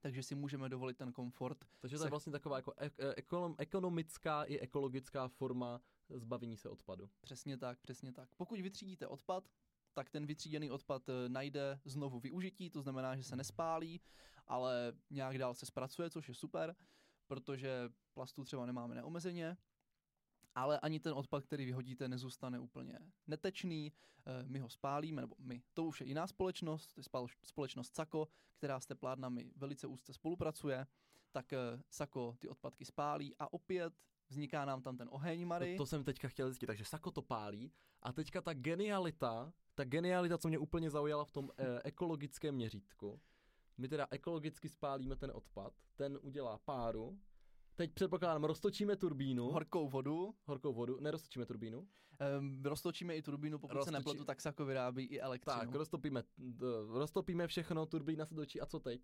takže 0.00 0.22
si 0.22 0.34
můžeme 0.34 0.68
dovolit 0.68 0.96
ten 0.96 1.12
komfort. 1.12 1.64
Takže 1.80 1.98
to 1.98 2.04
je 2.04 2.10
vlastně 2.10 2.32
taková 2.32 2.56
jako 2.56 2.72
ek- 2.76 3.00
ekonom, 3.16 3.54
ekonomická 3.58 4.44
i 4.44 4.58
ekologická 4.58 5.28
forma 5.28 5.80
zbavení 6.10 6.56
se 6.56 6.68
odpadu. 6.68 7.10
Přesně 7.20 7.56
tak, 7.56 7.80
přesně 7.80 8.12
tak. 8.12 8.34
Pokud 8.34 8.60
vytřídíte 8.60 9.06
odpad, 9.06 9.48
tak 9.92 10.10
ten 10.10 10.26
vytříděný 10.26 10.70
odpad 10.70 11.08
eh, 11.08 11.28
najde 11.28 11.80
znovu 11.84 12.20
využití, 12.20 12.70
to 12.70 12.82
znamená, 12.82 13.16
že 13.16 13.22
se 13.22 13.36
nespálí, 13.36 14.00
ale 14.46 14.92
nějak 15.10 15.38
dál 15.38 15.54
se 15.54 15.66
zpracuje, 15.66 16.10
což 16.10 16.28
je 16.28 16.34
super, 16.34 16.76
protože 17.26 17.88
plastů 18.14 18.44
třeba 18.44 18.66
nemáme 18.66 18.94
neomezeně, 18.94 19.56
ale 20.54 20.80
ani 20.80 21.00
ten 21.00 21.12
odpad, 21.12 21.44
který 21.44 21.64
vyhodíte, 21.64 22.08
nezůstane 22.08 22.58
úplně 22.58 22.98
netečný. 23.26 23.92
Eh, 24.26 24.42
My 24.42 24.58
ho 24.58 24.68
spálíme, 24.68 25.22
nebo 25.22 25.36
my. 25.38 25.62
To 25.72 25.84
už 25.84 26.00
je 26.00 26.06
jiná 26.06 26.26
společnost, 26.26 26.94
to 26.94 27.00
je 27.00 27.28
společnost 27.44 27.94
SAKO, 27.94 28.28
která 28.54 28.80
s 28.80 28.86
teplárnami 28.86 29.52
velice 29.56 29.86
úzce 29.86 30.12
spolupracuje. 30.12 30.86
Tak 31.32 31.52
eh, 31.52 31.58
SAKO 31.90 32.36
ty 32.38 32.48
odpadky 32.48 32.84
spálí 32.84 33.34
a 33.38 33.52
opět 33.52 33.94
vzniká 34.28 34.64
nám 34.64 34.82
tam 34.82 34.96
ten 34.96 35.08
oheň, 35.12 35.46
Mary. 35.46 35.76
To, 35.76 35.82
to 35.82 35.86
jsem 35.86 36.04
teďka 36.04 36.28
chtěl 36.28 36.48
zjistit, 36.48 36.66
takže 36.66 36.84
Sako 36.84 37.10
to 37.10 37.22
pálí 37.22 37.72
a 38.02 38.12
teďka 38.12 38.40
ta 38.40 38.54
genialita, 38.54 39.52
ta 39.74 39.84
genialita, 39.84 40.38
co 40.38 40.48
mě 40.48 40.58
úplně 40.58 40.90
zaujala 40.90 41.24
v 41.24 41.30
tom 41.30 41.50
e, 41.58 41.80
ekologickém 41.84 42.54
měřítku, 42.54 43.20
my 43.78 43.88
teda 43.88 44.06
ekologicky 44.10 44.68
spálíme 44.68 45.16
ten 45.16 45.30
odpad, 45.34 45.72
ten 45.96 46.18
udělá 46.22 46.58
páru, 46.58 47.18
teď 47.74 47.92
předpokládám, 47.94 48.44
roztočíme 48.44 48.96
turbínu, 48.96 49.46
Hor- 49.48 49.52
horkou 49.52 49.88
vodu. 49.88 50.34
horkou 50.44 50.72
vodu, 50.72 51.00
neroztočíme 51.00 51.46
turbínu, 51.46 51.88
Um, 52.38 52.62
roztočíme 52.64 53.16
i 53.16 53.22
turbínu, 53.22 53.58
pokud 53.58 53.74
Roztočí- 53.74 53.84
se 53.92 53.98
nepletu, 53.98 54.24
tak 54.24 54.40
Sako 54.40 54.64
vyrábí 54.64 55.04
i 55.04 55.20
elektřinu. 55.20 55.60
tak, 55.60 55.74
roztopíme, 55.74 56.22
roztopíme 56.88 57.46
všechno, 57.46 57.86
turbína 57.86 58.26
se 58.26 58.34
točí 58.34 58.60
a 58.60 58.66
co 58.66 58.80
teď? 58.80 59.00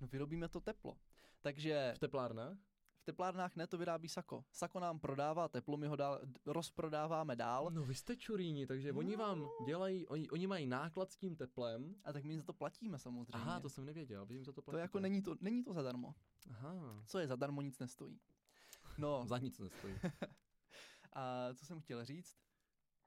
No, 0.00 0.06
vyrobíme 0.06 0.48
to 0.48 0.60
teplo. 0.60 0.96
Takže 1.42 1.92
V 1.96 1.98
teplárnách? 1.98 2.56
V 3.04 3.12
teplárnách 3.12 3.56
ne, 3.56 3.66
to 3.66 3.78
vyrábí 3.78 4.08
Sako. 4.08 4.44
Sako 4.52 4.80
nám 4.80 4.98
prodává 4.98 5.48
teplo, 5.48 5.76
my 5.76 5.86
ho 5.86 5.96
dál, 5.96 6.20
rozprodáváme 6.46 7.36
dál. 7.36 7.70
No 7.70 7.84
vy 7.84 7.94
jste 7.94 8.16
čuríni, 8.16 8.66
takže 8.66 8.92
oni 8.92 9.16
vám 9.16 9.48
dělají, 9.66 10.06
oni, 10.06 10.30
oni 10.30 10.46
mají 10.46 10.66
náklad 10.66 11.12
s 11.12 11.16
tím 11.16 11.36
teplem. 11.36 11.94
A 12.04 12.12
tak 12.12 12.24
my 12.24 12.38
za 12.38 12.42
to 12.42 12.52
platíme 12.52 12.98
samozřejmě. 12.98 13.32
Aha, 13.32 13.60
to 13.60 13.68
jsem 13.68 13.84
nevěděl, 13.84 14.26
vy 14.26 14.34
jim 14.34 14.44
za 14.44 14.52
to 14.52 14.54
to 14.54 14.62
platíte. 14.62 14.80
jako 14.80 15.00
není 15.00 15.22
to, 15.22 15.36
není 15.40 15.64
to 15.64 15.72
zadarmo. 15.72 16.14
Aha, 16.50 17.02
Co 17.06 17.18
je 17.18 17.26
zadarmo, 17.26 17.62
nic 17.62 17.78
nestojí. 17.78 18.20
No 18.98 19.24
za 19.26 19.38
nic 19.38 19.58
nestojí. 19.58 19.94
a 21.12 21.54
co 21.54 21.66
jsem 21.66 21.80
chtěl 21.80 22.04
říct? 22.04 22.36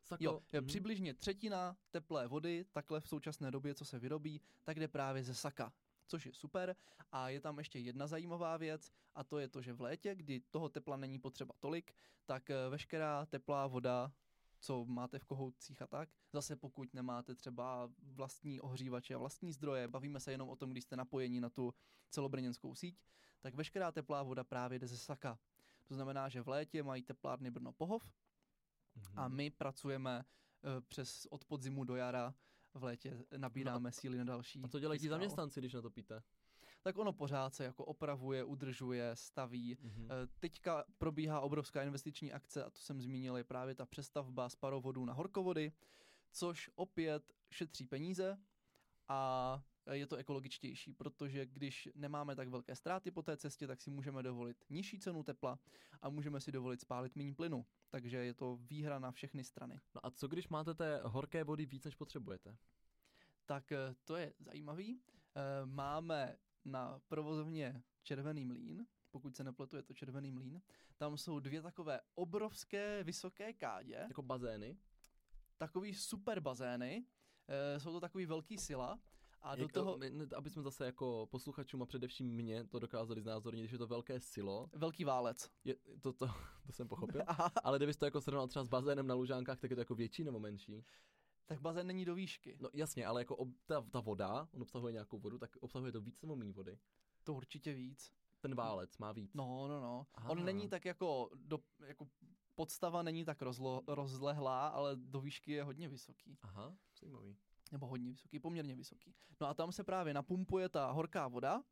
Sako, 0.03 0.23
Jo, 0.23 0.41
je 0.53 0.61
mhm. 0.61 0.67
přibližně 0.67 1.13
třetina 1.13 1.77
teplé 1.91 2.27
vody, 2.27 2.65
takhle 2.71 3.01
v 3.01 3.07
současné 3.07 3.51
době, 3.51 3.75
co 3.75 3.85
se 3.85 3.99
vyrobí, 3.99 4.41
tak 4.63 4.79
jde 4.79 4.87
právě 4.87 5.23
ze 5.23 5.35
Saka. 5.35 5.73
Což 6.07 6.25
je 6.25 6.33
super. 6.33 6.75
A 7.11 7.29
je 7.29 7.41
tam 7.41 7.57
ještě 7.57 7.79
jedna 7.79 8.07
zajímavá 8.07 8.57
věc, 8.57 8.91
a 9.15 9.23
to 9.23 9.39
je 9.39 9.47
to, 9.47 9.61
že 9.61 9.73
v 9.73 9.81
létě, 9.81 10.15
kdy 10.15 10.39
toho 10.39 10.69
tepla 10.69 10.97
není 10.97 11.19
potřeba 11.19 11.53
tolik, 11.59 11.93
tak 12.25 12.49
eh, 12.49 12.69
veškerá 12.69 13.25
teplá 13.25 13.67
voda, 13.67 14.11
co 14.59 14.85
máte 14.85 15.19
v 15.19 15.25
kohoutcích 15.25 15.81
a 15.81 15.87
tak, 15.87 16.09
zase 16.33 16.55
pokud 16.55 16.93
nemáte 16.93 17.35
třeba 17.35 17.91
vlastní 18.01 18.61
ohřívače 18.61 19.15
a 19.15 19.17
vlastní 19.17 19.53
zdroje, 19.53 19.87
bavíme 19.87 20.19
se 20.19 20.31
jenom 20.31 20.49
o 20.49 20.55
tom, 20.55 20.69
když 20.71 20.83
jste 20.83 20.95
napojeni 20.95 21.41
na 21.41 21.49
tu 21.49 21.73
celobrněnskou 22.09 22.75
síť, 22.75 23.01
tak 23.39 23.55
veškerá 23.55 23.91
teplá 23.91 24.23
voda 24.23 24.43
právě 24.43 24.79
jde 24.79 24.87
ze 24.87 24.97
Saka. 24.97 25.39
To 25.85 25.93
znamená, 25.95 26.29
že 26.29 26.41
v 26.41 26.47
létě 26.47 26.83
mají 26.83 27.03
teplárny 27.03 27.51
Brno 27.51 27.71
Pohov, 27.71 28.13
Mhm. 28.95 29.19
a 29.19 29.27
my 29.27 29.49
pracujeme 29.51 30.25
eh, 30.63 30.81
přes 30.81 31.25
od 31.29 31.45
podzimu 31.45 31.83
do 31.83 31.95
jara 31.95 32.33
v 32.77 32.83
létě 32.83 33.25
nabíráme 33.37 33.91
síly 33.91 34.17
na 34.17 34.23
další. 34.23 34.61
A 34.63 34.67
co 34.67 34.79
dělají 34.79 34.99
ti 34.99 35.09
zaměstnanci, 35.09 35.59
když 35.59 35.73
na 35.73 35.81
to 35.81 35.89
píte? 35.89 36.23
Tak 36.81 36.97
ono 36.97 37.13
pořád 37.13 37.55
se 37.55 37.63
jako 37.63 37.85
opravuje, 37.85 38.43
udržuje, 38.43 39.11
staví. 39.15 39.77
Mhm. 39.81 40.07
Eh, 40.11 40.27
Teďka 40.39 40.83
probíhá 40.97 41.41
obrovská 41.41 41.83
investiční 41.83 42.33
akce 42.33 42.63
a 42.63 42.69
to 42.69 42.79
jsem 42.79 43.01
zmínil, 43.01 43.37
je 43.37 43.43
právě 43.43 43.75
ta 43.75 43.85
přestavba 43.85 44.49
z 44.49 44.55
parovodů 44.55 45.05
na 45.05 45.13
horkovody, 45.13 45.71
což 46.31 46.71
opět 46.75 47.33
šetří 47.51 47.87
peníze 47.87 48.37
a 49.07 49.61
je 49.91 50.07
to 50.07 50.15
ekologičtější, 50.15 50.93
protože 50.93 51.45
když 51.45 51.89
nemáme 51.95 52.35
tak 52.35 52.47
velké 52.47 52.75
ztráty 52.75 53.11
po 53.11 53.21
té 53.21 53.37
cestě, 53.37 53.67
tak 53.67 53.81
si 53.81 53.89
můžeme 53.89 54.23
dovolit 54.23 54.63
nižší 54.69 54.99
cenu 54.99 55.23
tepla 55.23 55.59
a 56.01 56.09
můžeme 56.09 56.39
si 56.39 56.51
dovolit 56.51 56.81
spálit 56.81 57.15
méně 57.15 57.33
plynu. 57.33 57.65
Takže 57.89 58.17
je 58.17 58.33
to 58.33 58.55
výhra 58.57 58.99
na 58.99 59.11
všechny 59.11 59.43
strany. 59.43 59.79
No 59.95 60.05
a 60.05 60.11
co 60.11 60.27
když 60.27 60.47
máte 60.47 60.73
té 60.73 61.01
horké 61.03 61.43
vody 61.43 61.65
víc, 61.65 61.83
než 61.85 61.95
potřebujete? 61.95 62.57
Tak 63.45 63.71
eh, 63.71 63.95
to 64.03 64.15
je 64.15 64.33
zajímavý. 64.39 65.01
Eh, 65.35 65.65
Máme 65.65 66.37
na 66.65 66.99
provozovně 67.07 67.83
Červený 68.03 68.45
mlín, 68.45 68.85
pokud 69.11 69.35
se 69.35 69.43
nepletu, 69.43 69.75
je 69.75 69.83
to 69.83 69.93
Červený 69.93 70.31
mlín. 70.31 70.61
Tam 70.97 71.17
jsou 71.17 71.39
dvě 71.39 71.61
takové 71.61 71.99
obrovské 72.15 73.03
vysoké 73.03 73.53
kádě, 73.53 73.95
Jako 74.07 74.21
bazény? 74.21 74.77
takový 75.57 75.93
super 75.93 76.39
bazény, 76.39 77.05
eh, 77.47 77.79
jsou 77.79 77.91
to 77.91 77.99
takový 77.99 78.25
velký 78.25 78.57
sila 78.57 78.99
A 79.41 79.55
do 79.55 79.61
Jak, 79.61 79.71
toho 79.71 79.99
aby 80.35 80.49
jsme 80.49 80.61
zase 80.61 80.85
jako 80.85 81.27
posluchačům 81.31 81.81
a 81.81 81.85
především 81.85 82.27
mě 82.27 82.63
to 82.63 82.79
dokázali 82.79 83.21
znázornit, 83.21 83.69
že 83.69 83.75
je 83.75 83.79
to 83.79 83.87
velké 83.87 84.19
silo, 84.19 84.69
velký 84.73 85.03
válec. 85.03 85.49
je, 85.63 85.75
to, 86.01 86.13
to, 86.13 86.27
to 86.67 86.71
jsem 86.71 86.87
pochopil, 86.87 87.21
ale 87.63 87.79
kdybys 87.79 87.97
to 87.97 88.05
jako 88.05 88.21
srovnal 88.21 88.47
třeba 88.47 88.65
s 88.65 88.69
bazénem 88.69 89.07
na 89.07 89.15
Lužánkách, 89.15 89.59
tak 89.59 89.71
je 89.71 89.75
to 89.75 89.81
jako 89.81 89.95
větší 89.95 90.23
nebo 90.23 90.39
menší? 90.39 90.85
tak 91.47 91.61
bazén 91.61 91.87
není 91.87 92.05
do 92.05 92.15
výšky. 92.15 92.57
No 92.59 92.69
jasně, 92.73 93.05
ale 93.05 93.21
jako 93.21 93.35
ob, 93.35 93.49
ta, 93.65 93.81
ta 93.81 93.99
voda, 93.99 94.47
on 94.53 94.61
obsahuje 94.61 94.93
nějakou 94.93 95.19
vodu, 95.19 95.37
tak 95.39 95.55
obsahuje 95.59 95.91
to 95.91 96.01
víc 96.01 96.21
nebo 96.21 96.35
méně 96.35 96.53
vody? 96.53 96.79
To 97.23 97.33
určitě 97.33 97.73
víc. 97.73 98.11
Ten 98.41 98.55
válec 98.55 98.97
má 98.97 99.11
víc. 99.11 99.33
No, 99.33 99.67
no, 99.67 99.81
no. 99.81 100.07
Aha. 100.13 100.29
On 100.29 100.45
není 100.45 100.69
tak 100.69 100.85
jako, 100.85 101.29
do, 101.35 101.59
jako 101.87 102.07
podstava 102.55 103.03
není 103.03 103.25
tak 103.25 103.41
rozlo, 103.41 103.83
rozlehlá, 103.87 104.67
ale 104.67 104.95
do 104.95 105.21
výšky 105.21 105.51
je 105.51 105.63
hodně 105.63 105.89
vysoký. 105.89 106.37
Aha, 106.41 106.77
zajímavý. 106.99 107.37
Nebo 107.71 107.87
hodně 107.87 108.11
vysoký, 108.11 108.39
poměrně 108.39 108.75
vysoký. 108.75 109.15
No 109.41 109.47
a 109.47 109.53
tam 109.53 109.71
se 109.71 109.83
právě 109.83 110.13
napumpuje 110.13 110.69
ta 110.69 110.91
horká 110.91 111.27
voda 111.27 111.63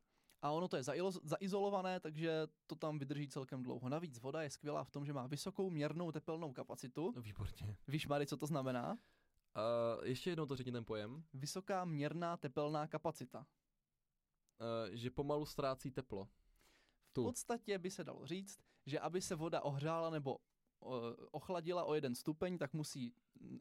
a 0.42 0.50
ono 0.50 0.68
to 0.68 0.76
je 0.76 0.82
zaizolované, 1.22 2.00
takže 2.00 2.46
to 2.66 2.74
tam 2.74 2.98
vydrží 2.98 3.28
celkem 3.28 3.62
dlouho. 3.62 3.88
Navíc 3.88 4.18
voda 4.18 4.42
je 4.42 4.50
skvělá 4.50 4.84
v 4.84 4.90
tom, 4.90 5.06
že 5.06 5.12
má 5.12 5.26
vysokou 5.26 5.70
měrnou 5.70 6.12
tepelnou 6.12 6.52
kapacitu. 6.52 7.12
No 7.16 7.22
výborně. 7.22 7.76
Víš, 7.88 8.06
Mary, 8.06 8.26
co 8.26 8.36
to 8.36 8.46
znamená? 8.46 8.92
Uh, 8.92 10.04
ještě 10.06 10.30
jednou 10.30 10.46
to 10.46 10.56
řekni 10.56 10.72
ten 10.72 10.84
pojem, 10.84 11.24
Vysoká 11.34 11.84
měrná 11.84 12.36
tepelná 12.36 12.86
kapacita. 12.86 13.38
uh, 13.38 14.94
že 14.94 15.10
pomalu 15.10 15.46
ztrácí 15.46 15.90
teplo. 15.90 16.24
V 16.24 17.12
Tu. 17.12 17.22
podstatě 17.24 17.78
by 17.78 17.90
se 17.90 18.04
dalo 18.04 18.26
říct, 18.26 18.58
že 18.86 19.00
aby 19.00 19.20
se 19.20 19.34
voda 19.34 19.60
ohřála 19.62 20.10
nebo 20.10 20.38
o, 20.80 21.00
ochladila 21.30 21.84
o 21.84 21.94
jeden 21.94 22.14
stupeň, 22.14 22.58
tak 22.58 22.72
musí 22.72 23.14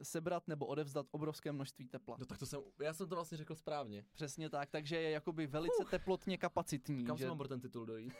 sebrat 0.03 0.47
nebo 0.47 0.65
odevzdat 0.65 1.07
obrovské 1.11 1.51
množství 1.51 1.87
tepla. 1.87 2.17
No 2.19 2.25
tak 2.25 2.37
to 2.37 2.45
jsem, 2.45 2.61
já 2.81 2.93
jsem 2.93 3.09
to 3.09 3.15
vlastně 3.15 3.37
řekl 3.37 3.55
správně. 3.55 4.05
Přesně 4.13 4.49
tak, 4.49 4.71
takže 4.71 4.95
je 4.95 5.09
jakoby 5.09 5.47
velice 5.47 5.83
teplotně 5.89 6.37
kapacitní. 6.37 7.05
Kam 7.05 7.17
že 7.17 7.27
mám 7.27 7.37
pro 7.37 7.47
ten 7.47 7.61
titul 7.61 7.85
dojít? 7.85 8.13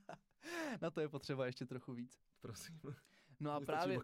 na 0.80 0.90
to 0.90 1.00
je 1.00 1.08
potřeba 1.08 1.46
ještě 1.46 1.66
trochu 1.66 1.94
víc. 1.94 2.18
Prosím. 2.40 2.80
No 3.40 3.52
a 3.52 3.60
právě 3.60 3.98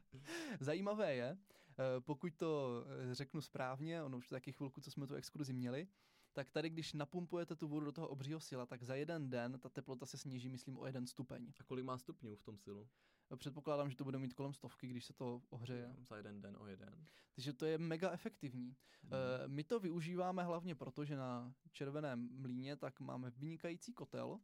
zajímavé 0.60 1.14
je, 1.14 1.38
eh, 1.78 2.00
pokud 2.00 2.34
to 2.36 2.84
eh, 3.10 3.14
řeknu 3.14 3.40
správně, 3.40 4.02
ono 4.02 4.18
už 4.18 4.28
taky 4.28 4.52
chvilku, 4.52 4.80
co 4.80 4.90
jsme 4.90 5.06
tu 5.06 5.14
exkluzi 5.14 5.52
měli, 5.52 5.88
tak 6.32 6.50
tady, 6.50 6.70
když 6.70 6.92
napumpujete 6.92 7.56
tu 7.56 7.68
vodu 7.68 7.86
do 7.86 7.92
toho 7.92 8.08
obřího 8.08 8.40
sila, 8.40 8.66
tak 8.66 8.82
za 8.82 8.94
jeden 8.94 9.30
den 9.30 9.58
ta 9.58 9.68
teplota 9.68 10.06
se 10.06 10.18
sníží, 10.18 10.48
myslím, 10.48 10.78
o 10.78 10.86
jeden 10.86 11.06
stupeň. 11.06 11.52
A 11.60 11.64
kolik 11.64 11.84
má 11.84 11.98
stupňů 11.98 12.36
v 12.36 12.42
tom 12.42 12.58
silu? 12.58 12.88
Předpokládám, 13.36 13.90
že 13.90 13.96
to 13.96 14.04
bude 14.04 14.18
mít 14.18 14.34
kolem 14.34 14.52
stovky, 14.52 14.86
když 14.86 15.04
se 15.04 15.12
to 15.12 15.42
ohřeje. 15.50 15.96
Za 16.08 16.16
jeden 16.16 16.40
den 16.40 16.56
o 16.58 16.66
jeden. 16.66 17.06
Takže 17.34 17.52
to 17.52 17.66
je 17.66 17.78
mega 17.78 18.10
efektivní. 18.10 18.76
Eh, 19.04 19.48
My 19.48 19.64
to 19.64 19.80
využíváme 19.80 20.44
hlavně 20.44 20.74
proto, 20.74 21.04
že 21.04 21.16
na 21.16 21.54
Červeném 21.72 22.28
mlíně 22.32 22.76
tak 22.76 23.00
máme 23.00 23.30
vynikající 23.30 23.92
kotel 23.92 24.40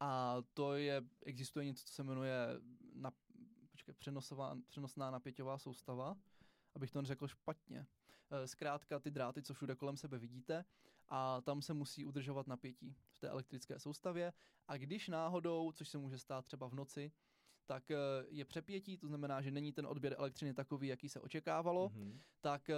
a 0.00 0.36
to 0.54 0.74
je, 0.74 1.02
existuje 1.26 1.64
něco, 1.64 1.84
co 1.84 1.92
se 1.92 2.02
jmenuje 2.02 2.46
na, 2.94 3.10
počkej, 3.70 3.94
přenosová, 3.94 4.56
přenosná 4.68 5.10
napěťová 5.10 5.58
soustava, 5.58 6.16
abych 6.74 6.90
to 6.90 7.02
neřekl 7.02 7.28
špatně. 7.28 7.86
Eh, 8.30 8.46
Zkrátka 8.46 8.98
ty 8.98 9.10
dráty, 9.10 9.42
co 9.42 9.54
všude 9.54 9.74
kolem 9.74 9.96
sebe 9.96 10.18
vidíte, 10.18 10.64
a 11.08 11.40
tam 11.40 11.62
se 11.62 11.74
musí 11.74 12.04
udržovat 12.04 12.46
napětí 12.46 12.96
v 13.12 13.18
té 13.18 13.28
elektrické 13.28 13.78
soustavě 13.78 14.32
a 14.68 14.76
když 14.76 15.08
náhodou, 15.08 15.72
což 15.72 15.88
se 15.88 15.98
může 15.98 16.18
stát 16.18 16.44
třeba 16.44 16.68
v 16.68 16.74
noci, 16.74 17.12
tak 17.66 17.90
eh, 17.90 17.96
je 18.28 18.44
přepětí, 18.44 18.96
to 18.98 19.08
znamená, 19.08 19.42
že 19.42 19.50
není 19.50 19.72
ten 19.72 19.86
odběr 19.86 20.14
elektřiny 20.18 20.54
takový, 20.54 20.88
jaký 20.88 21.08
se 21.08 21.20
očekávalo, 21.20 21.90
Mhm. 21.94 22.20
tak 22.40 22.70
eh, 22.70 22.76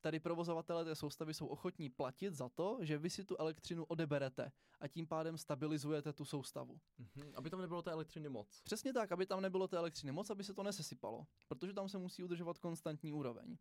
tady 0.00 0.20
provozovatelé 0.20 0.84
té 0.84 0.94
soustavy 0.94 1.34
jsou 1.34 1.46
ochotní 1.46 1.90
platit 1.90 2.34
za 2.34 2.48
to, 2.48 2.78
že 2.80 2.98
vy 2.98 3.10
si 3.10 3.24
tu 3.24 3.36
elektřinu 3.38 3.84
odeberete 3.84 4.52
a 4.80 4.88
tím 4.88 5.06
pádem 5.06 5.38
stabilizujete 5.38 6.12
tu 6.12 6.24
soustavu. 6.24 6.80
Mhm. 6.98 7.32
Aby 7.34 7.50
tam 7.50 7.60
nebylo 7.60 7.82
té 7.82 7.90
elektřiny 7.90 8.28
moc. 8.28 8.62
Přesně 8.62 8.92
tak, 8.92 9.12
aby 9.12 9.26
tam 9.26 9.40
nebylo 9.40 9.68
té 9.68 9.76
elektřiny 9.76 10.12
moc, 10.12 10.30
aby 10.30 10.44
se 10.44 10.54
to 10.54 10.62
nesesypalo, 10.62 11.26
protože 11.48 11.72
tam 11.72 11.88
se 11.88 11.98
musí 11.98 12.24
udržovat 12.24 12.58
konstantní 12.58 13.12
úroveň. 13.12 13.56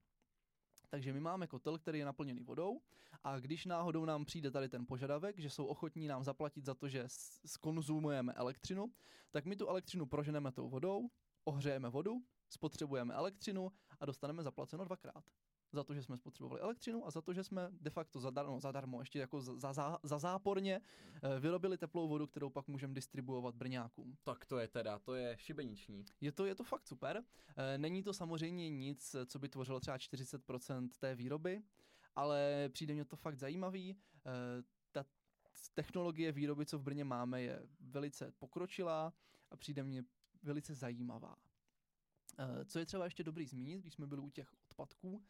Takže 0.93 1.13
my 1.13 1.19
máme 1.19 1.47
kotel, 1.47 1.77
který 1.77 1.99
je 1.99 2.05
naplněný 2.05 2.43
vodou 2.43 2.81
a 3.23 3.39
když 3.39 3.65
náhodou 3.65 4.05
nám 4.05 4.25
přijde 4.25 4.51
tady 4.51 4.69
ten 4.69 4.85
požadavek, 4.85 5.39
že 5.39 5.49
jsou 5.49 5.65
ochotní 5.65 6.07
nám 6.07 6.23
zaplatit 6.23 6.65
za 6.65 6.73
to, 6.73 6.87
že 6.89 7.03
skonzumujeme 7.45 8.33
elektřinu, 8.33 8.93
tak 9.31 9.45
my 9.45 9.55
tu 9.55 9.67
elektřinu 9.67 10.05
proženeme 10.05 10.51
tou 10.51 10.69
vodou, 10.69 11.09
ohřejeme 11.43 11.89
vodu, 11.89 12.21
spotřebujeme 12.49 13.13
elektřinu 13.13 13.71
a 13.99 14.05
dostaneme 14.05 14.43
zaplaceno 14.43 14.85
dvakrát. 14.85 15.23
Za 15.73 15.83
to, 15.83 15.93
že 15.93 16.03
jsme 16.03 16.17
spotřebovali 16.17 16.61
elektřinu 16.61 17.07
a 17.07 17.11
za 17.11 17.21
to, 17.21 17.33
že 17.33 17.43
jsme 17.43 17.69
de 17.71 17.89
facto 17.89 18.19
zadarmo, 18.19 18.59
zadarmo 18.59 18.99
ještě 18.99 19.19
jako 19.19 19.41
za, 19.41 19.73
za, 19.73 19.99
za 20.03 20.19
záporně 20.19 20.81
eh, 21.23 21.39
vyrobili 21.39 21.77
teplou 21.77 22.07
vodu, 22.07 22.27
kterou 22.27 22.49
pak 22.49 22.67
můžeme 22.67 22.93
distribuovat 22.93 23.55
brňákům. 23.55 24.17
Tak 24.23 24.45
to 24.45 24.57
je 24.59 24.67
teda, 24.67 24.99
to 24.99 25.13
je 25.15 25.37
šibeniční. 25.39 26.05
Je 26.21 26.31
to, 26.31 26.45
je 26.45 26.55
to 26.55 26.63
fakt 26.63 26.87
super. 26.87 27.23
Eh, 27.57 27.77
Není 27.77 28.03
to 28.03 28.13
samozřejmě 28.13 28.69
nic, 28.69 29.15
co 29.25 29.39
by 29.39 29.49
tvořilo 29.49 29.79
třeba 29.79 29.97
40% 29.97 30.89
té 30.99 31.15
výroby, 31.15 31.63
ale 32.15 32.69
přijde 32.73 32.93
mě 32.93 33.05
to 33.05 33.15
fakt 33.15 33.37
zajímavý. 33.37 33.95
Eh, 34.25 34.63
Ta 34.91 35.05
technologie 35.73 36.31
výroby, 36.31 36.65
co 36.65 36.79
v 36.79 36.83
Brně 36.83 37.03
máme, 37.03 37.41
je 37.41 37.67
velice 37.79 38.31
pokročilá 38.31 39.13
a 39.51 39.57
přijde 39.57 39.83
mě 39.83 40.03
velice 40.43 40.75
zajímavá. 40.75 41.35
Co 42.65 42.79
je 42.79 42.85
třeba 42.85 43.03
ještě 43.03 43.23
dobrý 43.23 43.45
zmínit, 43.47 43.81
když 43.81 43.93
jsme 43.93 44.07
byli 44.07 44.21
u 44.21 44.29
těch 44.29 44.53
odpadků, 44.63 45.23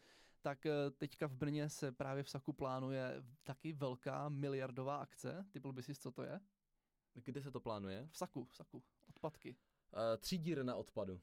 tak 0.44 0.66
eh, 0.66 0.92
teďka 0.98 1.28
v 1.28 1.36
Brně 1.36 1.70
se 1.70 1.92
právě 1.92 2.24
v 2.24 2.30
Saku 2.30 2.54
plánuje 2.54 3.24
taky 3.44 3.74
velká 3.74 4.30
miliardová 4.30 4.98
akce. 4.98 5.46
Typl 5.52 5.74
by 5.74 5.84
si, 5.84 5.96
co 5.96 6.12
to 6.12 6.24
je? 6.24 6.40
Kde 7.14 7.42
se 7.42 7.52
to 7.52 7.60
plánuje? 7.60 8.08
V 8.12 8.18
Saku, 8.18 8.46
v 8.46 8.56
Saku. 8.56 8.84
Odpadky. 9.10 9.56
Uh, 9.94 10.00
třídírna 10.18 10.76
odpadu. 10.76 11.22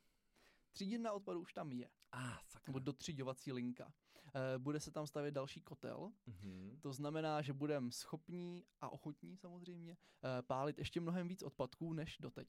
Třídírna 0.70 1.12
odpadu 1.12 1.40
už 1.40 1.52
tam 1.52 1.72
je. 1.72 1.90
Ah, 2.12 2.38
sakra. 2.48 2.70
nebo 2.70 2.78
dotřiďovací 2.78 3.52
linka. 3.52 3.92
Eh, 4.34 4.58
Bude 4.58 4.80
se 4.80 4.90
tam 4.90 5.06
stavět 5.06 5.30
další 5.34 5.60
kotel, 5.60 6.12
Mhm. 6.26 6.78
to 6.80 6.92
znamená, 6.92 7.42
že 7.42 7.52
budeme 7.52 7.90
schopní 7.92 8.64
a 8.80 8.88
ochotní 8.92 9.36
samozřejmě 9.36 9.92
eh, 9.92 10.42
pálit 10.42 10.78
ještě 10.78 11.00
mnohem 11.00 11.28
víc 11.28 11.42
odpadků 11.42 11.92
než 11.92 12.18
doteď. 12.18 12.48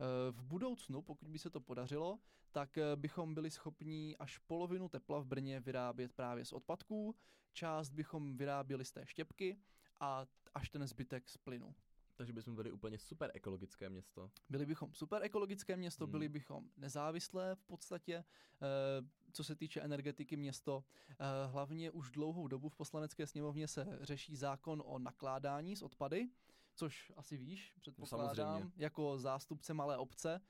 Eh, 0.00 0.32
V 0.32 0.42
budoucnu, 0.44 1.02
pokud 1.02 1.28
by 1.28 1.38
se 1.38 1.50
to 1.50 1.60
podařilo, 1.60 2.18
tak 2.52 2.78
bychom 2.96 3.34
byli 3.34 3.50
schopní 3.50 4.16
až 4.16 4.38
polovinu 4.38 4.88
tepla 4.88 5.18
v 5.20 5.26
Brně 5.26 5.60
vyrábět 5.60 6.12
právě 6.12 6.44
z 6.44 6.52
odpadků, 6.52 7.16
část 7.52 7.90
bychom 7.90 8.36
vyráběli 8.36 8.84
z 8.84 8.92
té 8.92 9.06
štěpky 9.06 9.58
a 10.00 10.26
až 10.54 10.68
ten 10.70 10.86
zbytek 10.86 11.28
z 11.28 11.36
plynu. 11.36 11.74
Takže 12.22 12.32
bychom 12.32 12.54
byli 12.54 12.72
úplně 12.72 12.98
super 12.98 13.30
ekologické 13.34 13.90
město. 13.90 14.30
Byli 14.48 14.66
bychom 14.66 14.94
super 14.94 15.22
ekologické 15.22 15.76
město, 15.76 16.04
Hmm. 16.04 16.10
byli 16.12 16.28
bychom 16.28 16.70
nezávislé 16.76 17.54
v 17.54 17.64
podstatě, 17.64 18.14
eh, 18.62 19.02
co 19.32 19.44
se 19.44 19.54
týče 19.56 19.80
energetiky 19.80 20.36
město. 20.36 20.84
Eh, 21.10 21.24
Hlavně 21.46 21.90
už 21.90 22.10
dlouhou 22.10 22.48
dobu 22.48 22.68
v 22.68 22.76
poslanecké 22.76 23.26
sněmovně 23.26 23.68
se 23.68 23.98
řeší 24.00 24.36
zákon 24.36 24.82
o 24.86 24.98
nakládání 24.98 25.76
s 25.76 25.82
odpady, 25.82 26.28
což 26.74 27.12
asi 27.16 27.36
víš, 27.36 27.74
předpokládám, 27.80 28.36
samozřejmě. 28.36 28.72
jako 28.76 29.18
zástupce 29.18 29.74
malé 29.74 29.96
obce. 29.98 30.40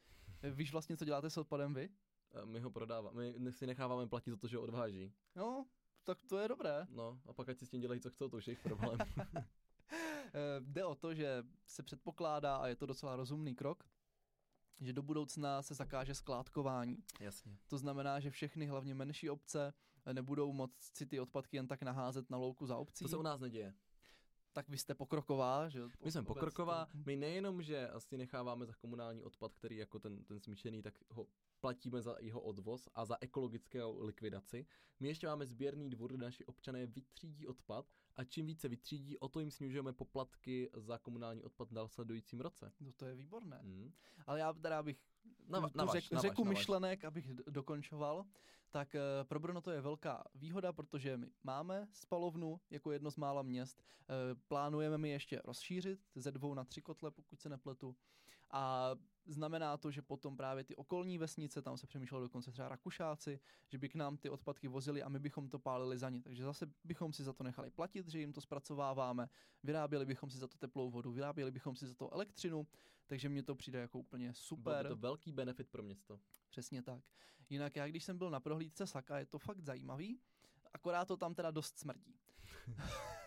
Eh, 0.42 0.50
Víš 0.50 0.72
vlastně, 0.72 0.96
co 0.96 1.04
děláte 1.04 1.30
s 1.30 1.36
odpadem 1.36 1.74
vy? 1.74 1.88
Uh, 2.42 2.44
my 2.50 2.60
ho 2.60 2.70
prodáváme, 2.70 3.32
my 3.38 3.52
si 3.52 3.66
necháváme 3.66 4.06
platit 4.08 4.30
za 4.30 4.36
to, 4.36 4.48
že 4.48 4.56
ho 4.56 4.62
odváží. 4.62 5.12
No, 5.36 5.66
tak 6.04 6.18
to 6.22 6.38
je 6.38 6.48
dobré. 6.48 6.86
No, 6.90 7.20
a 7.26 7.32
pak 7.32 7.48
ať 7.48 7.58
si 7.58 7.66
s 7.66 7.70
tím 7.70 7.80
dělají, 7.80 8.00
co 8.00 8.10
chcou, 8.10 8.28
to 8.28 8.36
už 8.36 8.46
je 8.46 8.50
jejich 8.50 8.62
problém. 8.62 8.98
Eh, 10.34 10.60
Jde 10.60 10.84
o 10.84 10.94
to, 10.94 11.14
že 11.14 11.44
se 11.66 11.82
předpokládá, 11.82 12.56
a 12.56 12.66
je 12.66 12.76
to 12.76 12.86
docela 12.86 13.16
rozumný 13.16 13.54
krok, 13.54 13.84
že 14.80 14.92
do 14.92 15.02
budoucna 15.02 15.62
se 15.62 15.74
zakáže 15.74 16.14
skládkování. 16.14 17.04
Jasně. 17.20 17.58
To 17.66 17.78
znamená, 17.78 18.20
že 18.20 18.30
všechny 18.30 18.66
hlavně 18.66 18.94
menší 18.94 19.30
obce 19.30 19.72
nebudou 20.12 20.52
moct 20.52 20.96
si 20.96 21.06
ty 21.06 21.20
odpadky 21.20 21.56
jen 21.56 21.68
tak 21.68 21.82
naházet 21.82 22.30
na 22.30 22.38
louku 22.38 22.66
za 22.66 22.76
obcí. 22.76 23.04
To 23.04 23.08
se 23.08 23.16
u 23.16 23.22
nás 23.22 23.40
neděje. 23.40 23.74
Tak 24.52 24.68
vy 24.68 24.78
jste 24.78 24.94
pokroková, 24.94 25.68
že? 25.68 25.80
My 26.04 26.12
jsme 26.12 26.22
pokroková, 26.22 26.88
my 27.06 27.16
nejenom, 27.16 27.62
že 27.62 27.88
asi 27.88 28.16
necháváme 28.16 28.66
za 28.66 28.72
komunální 28.74 29.22
odpad, 29.22 29.54
který 29.54 29.76
jako 29.76 29.98
ten, 29.98 30.24
ten 30.24 30.40
smíšený, 30.40 30.82
tak 30.82 30.94
ho 31.10 31.26
platíme 31.62 32.02
za 32.02 32.16
jeho 32.20 32.40
odvoz 32.40 32.88
a 32.94 33.04
za 33.04 33.16
ekologickou 33.20 34.04
likvidaci. 34.04 34.66
My 35.00 35.08
ještě 35.08 35.26
máme 35.26 35.46
sběrný 35.46 35.90
dvůr, 35.90 36.12
kde 36.12 36.24
naši 36.24 36.44
občané 36.44 36.86
vytřídí 36.86 37.46
odpad 37.46 37.86
a 38.16 38.24
čím 38.24 38.46
více 38.46 38.68
vytřídí, 38.68 39.18
o 39.18 39.28
to 39.28 39.40
jim 39.40 39.50
snižujeme 39.50 39.92
poplatky 39.92 40.70
za 40.74 40.98
komunální 40.98 41.42
odpad 41.42 41.68
v 41.68 41.72
následujícím 41.72 42.40
roce. 42.40 42.72
No 42.80 42.92
to 42.92 43.06
je 43.06 43.14
výborné. 43.14 43.60
Hmm. 43.62 43.92
Ale 44.26 44.40
já 44.40 44.52
teda 44.52 44.82
bych 44.82 44.98
Nava- 45.48 45.70
tu 45.70 45.78
navaž, 45.78 45.92
řek, 46.02 46.12
navaž, 46.12 46.22
řeku 46.22 46.44
navaž. 46.44 46.58
myšlenek, 46.58 47.04
abych 47.04 47.34
dokončoval, 47.34 48.24
tak 48.70 48.94
eh, 48.94 49.00
pro 49.24 49.40
Brno 49.40 49.60
to 49.60 49.70
je 49.70 49.80
velká 49.80 50.24
výhoda, 50.34 50.72
protože 50.72 51.16
my 51.16 51.30
máme 51.42 51.88
spalovnu 51.92 52.60
jako 52.70 52.92
jedno 52.92 53.10
z 53.10 53.16
mála 53.16 53.42
měst. 53.42 53.82
Eh, 53.82 54.34
Plánujeme 54.48 54.98
mi 54.98 55.10
ještě 55.10 55.40
rozšířit 55.44 56.00
ze 56.14 56.32
dvou 56.32 56.54
na 56.54 56.64
tři 56.64 56.82
kotle, 56.82 57.10
pokud 57.10 57.40
se 57.40 57.48
nepletu. 57.48 57.96
A 58.50 58.90
znamená 59.26 59.76
to, 59.76 59.90
že 59.90 60.02
potom 60.02 60.36
právě 60.36 60.64
ty 60.64 60.76
okolní 60.76 61.18
vesnice, 61.18 61.62
tam 61.62 61.76
se 61.76 61.86
přemýšlelo 61.86 62.24
dokonce 62.24 62.52
třeba 62.52 62.68
Rakušáci, 62.68 63.40
že 63.68 63.78
by 63.78 63.88
k 63.88 63.94
nám 63.94 64.16
ty 64.16 64.30
odpadky 64.30 64.68
vozili 64.68 65.02
a 65.02 65.08
my 65.08 65.18
bychom 65.18 65.48
to 65.48 65.58
pálili 65.58 65.98
za 65.98 66.10
ně. 66.10 66.22
Takže 66.22 66.44
zase 66.44 66.66
bychom 66.84 67.12
si 67.12 67.24
za 67.24 67.32
to 67.32 67.44
nechali 67.44 67.70
platit, 67.70 68.08
že 68.08 68.18
jim 68.18 68.32
to 68.32 68.40
zpracováváme, 68.40 69.28
vyráběli 69.62 70.06
bychom 70.06 70.30
si 70.30 70.38
za 70.38 70.48
to 70.48 70.58
teplou 70.58 70.90
vodu, 70.90 71.12
vyráběli 71.12 71.50
bychom 71.50 71.76
si 71.76 71.86
za 71.86 71.94
to 71.94 72.14
elektřinu, 72.14 72.66
takže 73.06 73.28
mně 73.28 73.42
to 73.42 73.54
přijde 73.54 73.78
jako 73.78 73.98
úplně 73.98 74.26
Byl 74.26 74.34
super. 74.34 74.84
by 74.84 74.88
to 74.88 74.96
velký 74.96 75.32
benefit 75.32 75.68
pro 75.68 75.82
město. 75.82 76.20
Přesně 76.50 76.82
tak. 76.82 77.04
Jinak 77.50 77.76
já, 77.76 77.86
když 77.86 78.04
jsem 78.04 78.18
byl 78.18 78.30
na 78.30 78.40
prohlídce 78.40 78.86
Saka, 78.86 79.18
je 79.18 79.26
to 79.26 79.38
fakt 79.38 79.60
zajímavý, 79.60 80.20
akorát 80.72 81.04
to 81.04 81.16
tam 81.16 81.34
teda 81.34 81.50
dost 81.50 81.78
smrdí. 81.78 82.16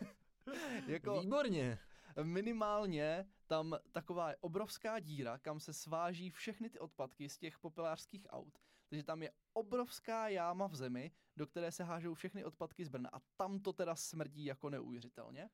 jako 0.88 1.21
Výborně. 1.21 1.79
Minimálně 2.23 3.25
tam 3.47 3.78
taková 3.91 4.30
je 4.30 4.38
obrovská 4.41 4.99
díra, 4.99 5.38
kam 5.38 5.60
se 5.60 5.73
sváží 5.73 6.30
všechny 6.30 6.69
ty 6.69 6.80
odpadky 6.80 7.30
z 7.30 7.38
těch 7.38 7.60
popelářských 7.60 8.28
aut. 8.30 8.60
Takže 8.89 9.04
tam 9.04 9.23
je 9.23 9.32
obrovská 9.54 10.28
jáma 10.28 10.67
v 10.67 10.75
zemi, 10.75 11.12
do 11.38 11.47
které 11.47 11.71
se 11.71 11.84
hážou 11.84 12.13
všechny 12.13 12.45
odpadky 12.45 12.86
z 12.86 12.89
Brna 12.89 13.10
a 13.13 13.19
tam 13.38 13.60
to 13.60 13.73
teda 13.73 13.95
smrdí 13.95 14.45
jako 14.45 14.69
neuvěřitelně. 14.69 15.49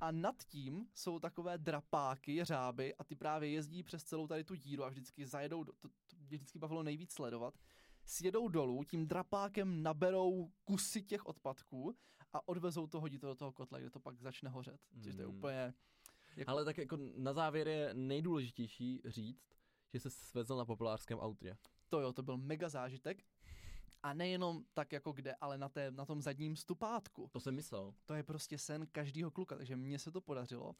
A 0.00 0.10
nad 0.10 0.44
tím 0.44 0.86
jsou 0.94 1.18
takové 1.18 1.58
drapáky, 1.58 2.34
jeřáby 2.34 2.94
a 2.94 3.04
ty 3.04 3.16
právě 3.16 3.50
jezdí 3.50 3.82
přes 3.82 4.04
celou 4.04 4.26
tady 4.26 4.44
tu 4.44 4.54
díru 4.54 4.84
a 4.84 4.88
vždycky 4.88 5.26
zajedou, 5.26 5.64
do, 5.64 5.72
to, 5.72 5.88
to 5.88 6.16
mě 6.16 6.36
vždycky 6.36 6.58
bavilo 6.58 6.82
nejvíc 6.82 7.12
sledovat, 7.12 7.54
sjedou 8.04 8.48
dolů, 8.48 8.84
tím 8.84 9.06
drapákem 9.06 9.82
naberou 9.82 10.52
kusy 10.64 11.02
těch 11.02 11.26
odpadků 11.26 11.96
a 12.32 12.48
odvezou 12.48 12.86
to, 12.86 13.00
hodí 13.00 13.18
to 13.18 13.26
do 13.26 13.34
toho 13.34 13.52
kotle, 13.52 13.80
kde 13.80 13.90
to 13.90 14.00
pak 14.00 14.20
začne 14.20 14.50
hořet. 14.50 14.80
Takže 14.92 15.12
to 15.12 15.20
je 15.22 15.26
Mm. 15.28 15.36
úplně... 15.38 15.74
Jako- 16.36 16.50
Ale 16.50 16.64
tak 16.64 16.78
jako 16.78 16.98
na 17.16 17.32
závěr 17.32 17.68
je 17.68 17.94
nejdůležitější 17.94 19.02
říct, 19.04 19.44
že 19.94 20.00
se 20.00 20.10
svezl 20.10 20.56
na 20.56 20.64
populářském 20.64 21.20
autě. 21.20 21.56
To 21.88 22.00
jo, 22.00 22.12
to 22.12 22.22
byl 22.22 22.36
mega 22.36 22.68
zážitek. 22.68 23.22
A 24.02 24.14
nejenom 24.14 24.64
tak 24.74 24.92
jako 24.92 25.12
kde, 25.12 25.34
ale 25.40 25.58
na, 25.58 25.68
té, 25.68 25.90
na 25.90 26.04
tom 26.04 26.22
zadním 26.22 26.56
stupátku. 26.56 27.28
To 27.32 27.40
jsem 27.40 27.54
myslel. 27.54 27.94
To 28.06 28.14
je 28.14 28.22
prostě 28.22 28.58
sen 28.58 28.86
každého 28.92 29.30
kluka, 29.30 29.56
takže 29.56 29.76
mně 29.76 29.98
se 29.98 30.10
to 30.12 30.20
podařilo. 30.20 30.76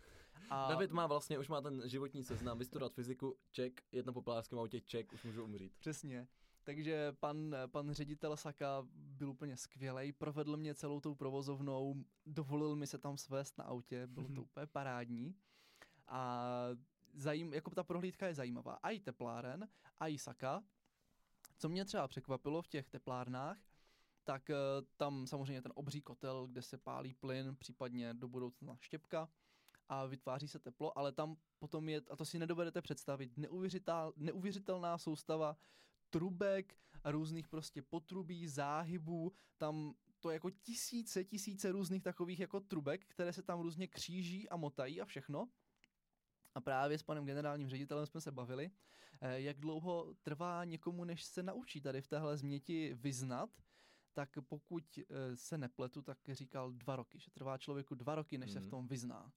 A 0.50 0.68
David 0.68 0.90
má 0.90 1.06
vlastně, 1.06 1.38
už 1.38 1.48
má 1.48 1.60
ten 1.60 1.82
životní 1.88 2.24
seznam, 2.24 2.58
vystudovat 2.58 2.92
fyziku, 2.94 3.36
ček, 3.50 3.82
jet 3.92 4.06
na 4.06 4.12
populářském 4.12 4.58
autě, 4.58 4.80
ček, 4.80 5.12
už 5.12 5.24
můžu 5.24 5.44
umřít. 5.44 5.72
Přesně. 5.78 6.26
Takže 6.68 7.12
pan, 7.12 7.56
pan 7.66 7.92
ředitel 7.92 8.36
Saka 8.36 8.86
byl 8.92 9.30
úplně 9.30 9.56
skvělý, 9.56 10.12
provedl 10.12 10.56
mě 10.56 10.74
celou 10.74 11.00
tou 11.00 11.14
provozovnou, 11.14 12.04
dovolil 12.26 12.76
mi 12.76 12.86
se 12.86 12.98
tam 12.98 13.18
svést 13.18 13.58
na 13.58 13.64
autě, 13.64 14.06
bylo 14.06 14.28
to 14.28 14.42
úplně 14.42 14.66
parádní. 14.66 15.34
A 16.08 16.44
zajím, 17.14 17.54
jako 17.54 17.70
ta 17.70 17.82
prohlídka 17.82 18.26
je 18.26 18.34
zajímavá. 18.34 18.74
A 18.82 18.90
i 18.90 19.00
tepláren, 19.00 19.68
a 20.00 20.08
i 20.08 20.18
Saka. 20.18 20.64
Co 21.58 21.68
mě 21.68 21.84
třeba 21.84 22.08
překvapilo 22.08 22.62
v 22.62 22.68
těch 22.68 22.88
teplárnách, 22.88 23.58
tak 24.24 24.50
eh, 24.50 24.56
tam 24.96 25.26
samozřejmě 25.26 25.62
ten 25.62 25.72
obří 25.74 26.00
kotel, 26.00 26.46
kde 26.46 26.62
se 26.62 26.78
pálí 26.78 27.14
plyn, 27.14 27.56
případně 27.58 28.14
do 28.14 28.28
budoucna 28.28 28.76
štěpka 28.80 29.28
a 29.88 30.06
vytváří 30.06 30.48
se 30.48 30.58
teplo, 30.58 30.98
ale 30.98 31.12
tam 31.12 31.36
potom 31.58 31.88
je, 31.88 32.02
a 32.10 32.16
to 32.16 32.24
si 32.24 32.38
nedovedete 32.38 32.82
představit, 32.82 33.36
neuvěřitel, 33.36 34.12
neuvěřitelná 34.16 34.98
soustava 34.98 35.56
trubek 36.10 36.76
a 37.04 37.10
různých 37.10 37.48
prostě 37.48 37.82
potrubí, 37.82 38.48
záhybů, 38.48 39.32
tam 39.56 39.94
to 40.20 40.30
je 40.30 40.34
jako 40.34 40.50
tisíce, 40.50 41.24
tisíce 41.24 41.72
různých 41.72 42.02
takových 42.02 42.40
jako 42.40 42.60
trubek, 42.60 43.06
které 43.08 43.32
se 43.32 43.42
tam 43.42 43.60
různě 43.60 43.86
kříží 43.86 44.48
a 44.48 44.56
motají 44.56 45.00
a 45.00 45.04
všechno. 45.04 45.48
A 46.54 46.60
právě 46.60 46.98
s 46.98 47.02
panem 47.02 47.24
generálním 47.24 47.68
ředitelem 47.68 48.06
jsme 48.06 48.20
se 48.20 48.32
bavili, 48.32 48.70
eh, 49.20 49.40
jak 49.40 49.58
dlouho 49.60 50.14
trvá 50.22 50.64
někomu, 50.64 51.04
než 51.04 51.24
se 51.24 51.42
naučí 51.42 51.80
tady 51.80 52.02
v 52.02 52.06
téhle 52.08 52.36
změti 52.36 52.94
vyznat, 52.94 53.50
tak 54.12 54.28
pokud 54.48 54.98
eh, 54.98 55.36
se 55.36 55.58
nepletu, 55.58 56.02
tak 56.02 56.18
říkal 56.32 56.72
dva 56.72 56.96
roky, 56.96 57.18
že 57.18 57.30
trvá 57.30 57.58
člověku 57.58 57.94
dva 57.94 58.14
roky, 58.14 58.38
než 58.38 58.50
se 58.52 58.58
v 58.60 58.62
Mhm. 58.62 58.70
tom 58.70 58.88
vyzná. 58.88 59.32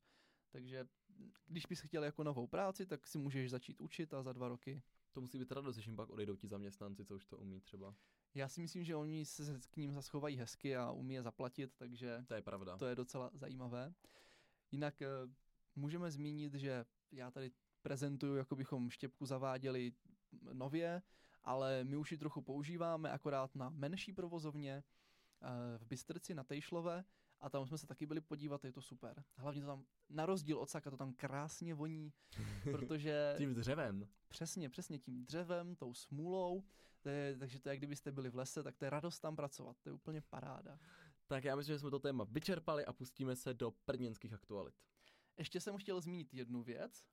Takže 0.52 0.88
mm, 1.10 1.32
když 1.46 1.66
bys 1.66 1.80
chtěl 1.82 2.04
jako 2.04 2.24
novou 2.24 2.48
práci, 2.48 2.86
tak 2.86 3.08
si 3.08 3.18
můžeš 3.18 3.50
začít 3.52 3.82
učit 3.82 4.14
a 4.14 4.24
za 4.24 4.34
dva 4.34 4.48
roky. 4.48 4.84
To 5.12 5.22
musí 5.22 5.40
být 5.40 5.52
radost, 5.52 5.76
když 5.76 5.86
jim 5.86 5.96
pak 5.96 6.10
odejdou 6.10 6.36
ti 6.36 6.48
zaměstnanci, 6.48 7.06
co 7.06 7.16
už 7.16 7.26
to 7.26 7.38
umí 7.38 7.62
třeba. 7.62 7.96
Já 8.36 8.48
si 8.50 8.62
myslím, 8.62 8.84
že 8.84 8.96
oni 8.96 9.26
se 9.26 9.60
k 9.72 9.78
ním 9.78 9.92
zaschovají 9.92 10.38
hezky 10.38 10.76
a 10.76 10.92
umí 10.92 11.14
je 11.14 11.22
zaplatit, 11.24 11.74
takže 11.76 12.24
To 12.28 12.34
je 12.34 12.42
pravda. 12.42 12.78
to 12.78 12.86
je 12.86 12.96
docela 12.96 13.32
zajímavé. 13.34 13.94
Jinak 14.72 15.02
eh, 15.02 15.08
můžeme 15.76 16.12
zmínit, 16.12 16.54
že 16.54 16.86
já 17.12 17.32
tady 17.32 17.52
prezentuju, 17.82 18.36
jako 18.36 18.56
bychom 18.56 18.90
štěpku 18.90 19.26
zaváděli 19.26 19.94
nově, 20.54 21.02
ale 21.44 21.84
my 21.84 21.98
už 21.98 22.12
ji 22.12 22.18
trochu 22.18 22.42
používáme, 22.42 23.12
akorát 23.12 23.56
na 23.56 23.70
menší 23.70 24.14
provozovně 24.14 24.84
eh, 25.42 25.78
v 25.78 25.86
Bystrci 25.86 26.36
na 26.36 26.44
Tejšlove 26.44 27.04
a 27.42 27.50
tam 27.50 27.66
jsme 27.68 27.78
se 27.78 27.88
taky 27.88 28.06
byli 28.06 28.22
podívat, 28.22 28.66
je 28.66 28.72
to 28.72 28.82
super. 28.82 29.24
Hlavně 29.38 29.62
to 29.62 29.68
tam, 29.68 29.86
na 30.10 30.26
rozdíl 30.26 30.58
od 30.58 30.70
Saka, 30.70 30.92
to 30.92 30.98
tam 30.98 31.14
krásně 31.14 31.74
voní, 31.74 32.14
protože 32.72 33.34
Tím 33.38 33.54
dřevem. 33.54 34.08
přesně, 34.28 34.70
přesně 34.70 35.00
tím 35.00 35.26
dřevem, 35.26 35.76
tou 35.76 35.94
smůlou, 35.94 36.64
to 37.02 37.10
je, 37.10 37.38
takže 37.38 37.60
to 37.60 37.70
je, 37.70 37.72
jak 37.72 37.80
kdybyste 37.80 38.12
byli 38.12 38.30
v 38.30 38.36
lese, 38.36 38.64
tak 38.64 38.76
to 38.78 38.86
je 38.86 38.90
radost 38.90 39.20
tam 39.20 39.36
pracovat, 39.36 39.78
to 39.82 39.90
je 39.90 39.94
úplně 39.94 40.22
paráda. 40.22 40.80
Tak 41.28 41.44
já 41.44 41.56
myslím, 41.56 41.76
že 41.76 41.80
jsme 41.80 41.90
to 41.92 42.00
téma 42.00 42.24
vyčerpali 42.24 42.86
a 42.86 42.94
pustíme 42.94 43.36
se 43.36 43.54
do 43.54 43.72
prněnských 43.72 44.34
aktualit. 44.34 44.76
Ještě 45.38 45.62
jsem 45.62 45.78
chtěl 45.78 46.02
zmínit 46.02 46.34
jednu 46.34 46.64
věc, 46.64 47.06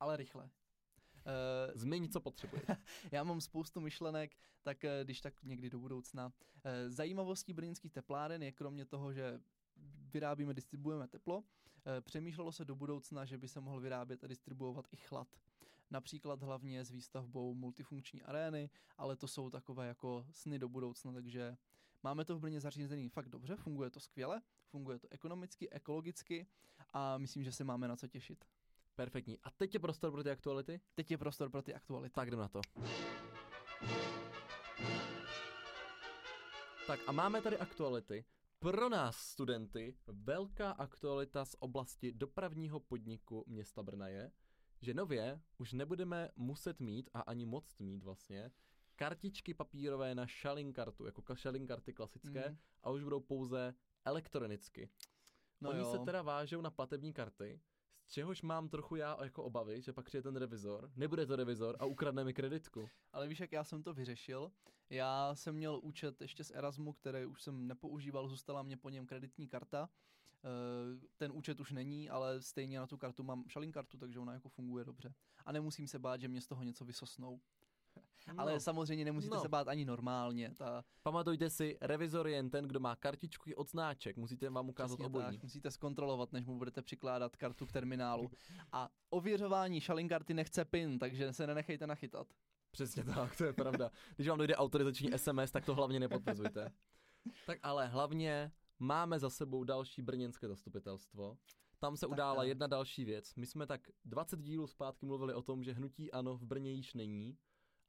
ale 0.00 0.16
rychle. 0.16 0.50
Eh, 1.28 1.72
Zmiň, 1.74 2.08
co 2.08 2.20
potřebuješ. 2.20 2.64
já 3.12 3.24
mám 3.24 3.40
spoustu 3.40 3.80
myšlenek, 3.80 4.36
tak 4.62 4.84
eh, 4.84 5.00
když 5.04 5.20
tak 5.20 5.42
někdy 5.42 5.70
do 5.70 5.78
budoucna. 5.78 6.32
Eh, 6.64 6.90
Zajímavostí 6.90 7.52
brněnských 7.52 7.92
tepláren 7.92 8.42
je 8.42 8.52
kromě 8.52 8.84
toho, 8.84 9.12
že 9.12 9.40
vyrábíme, 10.12 10.54
distribuujeme 10.54 11.08
teplo, 11.08 11.44
přemýšlelo 12.00 12.52
se 12.52 12.64
do 12.64 12.74
budoucna, 12.74 13.24
že 13.24 13.38
by 13.38 13.48
se 13.48 13.60
mohl 13.60 13.80
vyrábět 13.80 14.24
a 14.24 14.26
distribuovat 14.26 14.86
i 14.92 14.96
chlad. 14.96 15.28
Například 15.90 16.42
hlavně 16.42 16.84
s 16.84 16.90
výstavbou 16.90 17.54
multifunkční 17.54 18.22
arény, 18.22 18.70
ale 18.98 19.16
to 19.16 19.28
jsou 19.28 19.50
takové 19.50 19.86
jako 19.86 20.26
sny 20.30 20.58
do 20.58 20.68
budoucna, 20.68 21.12
takže 21.12 21.56
máme 22.02 22.24
to 22.24 22.36
v 22.36 22.40
Brně 22.40 22.60
zařízený 22.60 23.08
fakt 23.08 23.28
dobře, 23.28 23.56
funguje 23.56 23.90
to 23.90 24.00
skvěle, 24.00 24.42
funguje 24.66 24.98
to 24.98 25.08
ekonomicky, 25.10 25.70
ekologicky 25.70 26.46
a 26.92 27.18
myslím, 27.18 27.44
že 27.44 27.52
se 27.52 27.64
máme 27.64 27.88
na 27.88 27.96
co 27.96 28.06
těšit. 28.08 28.44
Perfektní. 28.98 29.38
A 29.42 29.50
teď 29.50 29.74
je 29.74 29.80
prostor 29.80 30.10
pro 30.12 30.22
ty 30.22 30.30
aktuality? 30.30 30.80
Teď 30.94 31.10
je 31.10 31.18
prostor 31.18 31.50
pro 31.50 31.62
ty 31.62 31.74
aktuality. 31.74 32.14
Tak 32.14 32.28
jdem 32.28 32.40
na 32.40 32.48
to. 32.48 32.60
Tak 36.86 37.00
a 37.06 37.12
máme 37.12 37.42
tady 37.42 37.58
aktuality. 37.58 38.24
Pro 38.58 38.88
nás 38.88 39.16
studenty 39.16 39.96
velká 40.06 40.70
aktualita 40.70 41.44
z 41.44 41.56
oblasti 41.58 42.12
dopravního 42.12 42.80
podniku 42.80 43.44
města 43.46 43.82
Brna 43.82 44.08
je, 44.08 44.32
že 44.80 44.94
nově 44.94 45.40
už 45.58 45.72
nebudeme 45.72 46.30
muset 46.36 46.80
mít 46.80 47.10
a 47.14 47.20
ani 47.20 47.46
moc 47.46 47.78
mít 47.78 48.02
vlastně 48.04 48.50
kartičky 48.96 49.54
papírové 49.54 50.14
na 50.14 50.26
šalinkartu, 50.26 51.04
jako 51.06 51.20
ka- 51.22 51.34
šalinkarty 51.36 51.92
klasické 51.92 52.48
Mhm. 52.48 52.58
a 52.82 52.90
už 52.90 53.02
budou 53.04 53.20
pouze 53.20 53.74
elektronicky. 54.04 54.90
No 55.60 55.70
Oni 55.70 55.78
jo. 55.78 55.92
se 55.92 55.98
teda 55.98 56.22
vážou 56.22 56.60
na 56.60 56.70
platební 56.70 57.12
karty, 57.12 57.60
čehož 58.08 58.42
mám 58.42 58.68
trochu 58.68 58.96
já 58.96 59.24
jako 59.24 59.44
obavy, 59.44 59.82
že 59.82 59.92
pak 59.92 60.06
přijde 60.06 60.22
ten 60.22 60.36
revizor, 60.36 60.90
nebude 60.96 61.26
to 61.26 61.36
revizor 61.36 61.76
a 61.78 61.84
ukradne 61.84 62.24
mi 62.24 62.34
kreditku. 62.34 62.88
Ale 63.12 63.28
víš, 63.28 63.40
jak 63.40 63.52
já 63.52 63.64
jsem 63.64 63.82
to 63.82 63.94
vyřešil? 63.94 64.52
Já 64.90 65.34
jsem 65.34 65.54
měl 65.54 65.80
účet 65.82 66.20
ještě 66.20 66.44
z 66.44 66.50
Erasmu, 66.50 66.92
který 66.92 67.26
už 67.26 67.42
jsem 67.42 67.66
nepoužíval, 67.66 68.28
zůstala 68.28 68.62
mě 68.62 68.76
po 68.76 68.88
něm 68.90 69.06
kreditní 69.06 69.48
karta. 69.48 69.88
Eh, 70.44 71.06
Ten 71.16 71.32
účet 71.34 71.60
už 71.60 71.72
není, 71.72 72.10
ale 72.10 72.42
stejně 72.42 72.78
na 72.78 72.86
tu 72.86 72.96
kartu 72.96 73.22
mám 73.22 73.44
šalinkartu, 73.48 73.98
takže 73.98 74.18
ona 74.18 74.32
jako 74.32 74.48
funguje 74.48 74.84
dobře. 74.84 75.14
A 75.44 75.52
nemusím 75.52 75.88
se 75.88 75.98
bát, 75.98 76.20
že 76.20 76.28
mě 76.28 76.40
z 76.40 76.46
toho 76.46 76.62
něco 76.62 76.84
vysosnou. 76.84 77.40
No. 78.28 78.40
Ale 78.40 78.60
samozřejmě 78.60 79.04
nemusíte 79.04 79.34
No. 79.34 79.40
se 79.42 79.48
bát 79.48 79.68
ani 79.68 79.84
normálně. 79.84 80.54
Ta, 80.56 80.84
Pamatujte 81.02 81.50
si, 81.50 81.78
revizor 81.80 82.28
je 82.28 82.34
jen 82.34 82.50
ten, 82.50 82.64
kdo 82.68 82.80
má 82.80 82.96
kartičku 82.96 83.50
i 83.50 83.54
odznáček. 83.54 84.16
Musíte 84.16 84.50
vám 84.50 84.68
ukázat 84.68 84.96
přesně 84.96 85.06
obojí. 85.06 85.24
tak, 85.24 85.42
musíte 85.42 85.70
zkontrolovat, 85.70 86.32
než 86.32 86.44
mu 86.46 86.58
budete 86.58 86.82
přikládat 86.82 87.36
kartu 87.36 87.66
k 87.66 87.72
terminálu. 87.72 88.30
A 88.72 88.88
ověřování 89.10 89.80
šalinkarty 89.80 90.34
nechce 90.34 90.64
PIN, 90.64 90.98
takže 90.98 91.32
se 91.32 91.46
nenechejte 91.46 91.86
nachytat. 91.86 92.26
Přesně 92.70 93.04
tak, 93.04 93.36
to 93.36 93.44
je 93.44 93.52
pravda. 93.52 93.90
Když 94.16 94.28
vám 94.28 94.38
dojde 94.38 94.56
autorizační 94.56 95.10
SMS, 95.16 95.50
tak 95.50 95.64
to 95.64 95.74
hlavně 95.74 96.00
nepotvrzujte. 96.00 96.72
tak 97.46 97.58
ale 97.62 97.86
hlavně 97.86 98.52
máme 98.78 99.18
za 99.18 99.30
sebou 99.30 99.64
další 99.64 100.02
brněnské 100.02 100.48
zastupitelstvo. 100.48 101.38
Tam 101.78 101.96
se 101.96 102.00
Tak, 102.06 102.10
udála 102.10 102.36
tak. 102.36 102.48
jedna 102.48 102.66
další 102.66 103.04
věc. 103.04 103.34
My 103.34 103.46
jsme 103.46 103.66
tak 103.66 103.88
20 104.04 104.40
dílů 104.40 104.66
zpátky 104.66 105.06
mluvili 105.06 105.34
o 105.34 105.42
tom, 105.42 105.64
že 105.64 105.72
hnutí 105.72 106.12
ano 106.12 106.36
v 106.36 106.44
Brně 106.44 106.72
již 106.72 106.94
není. 106.94 107.36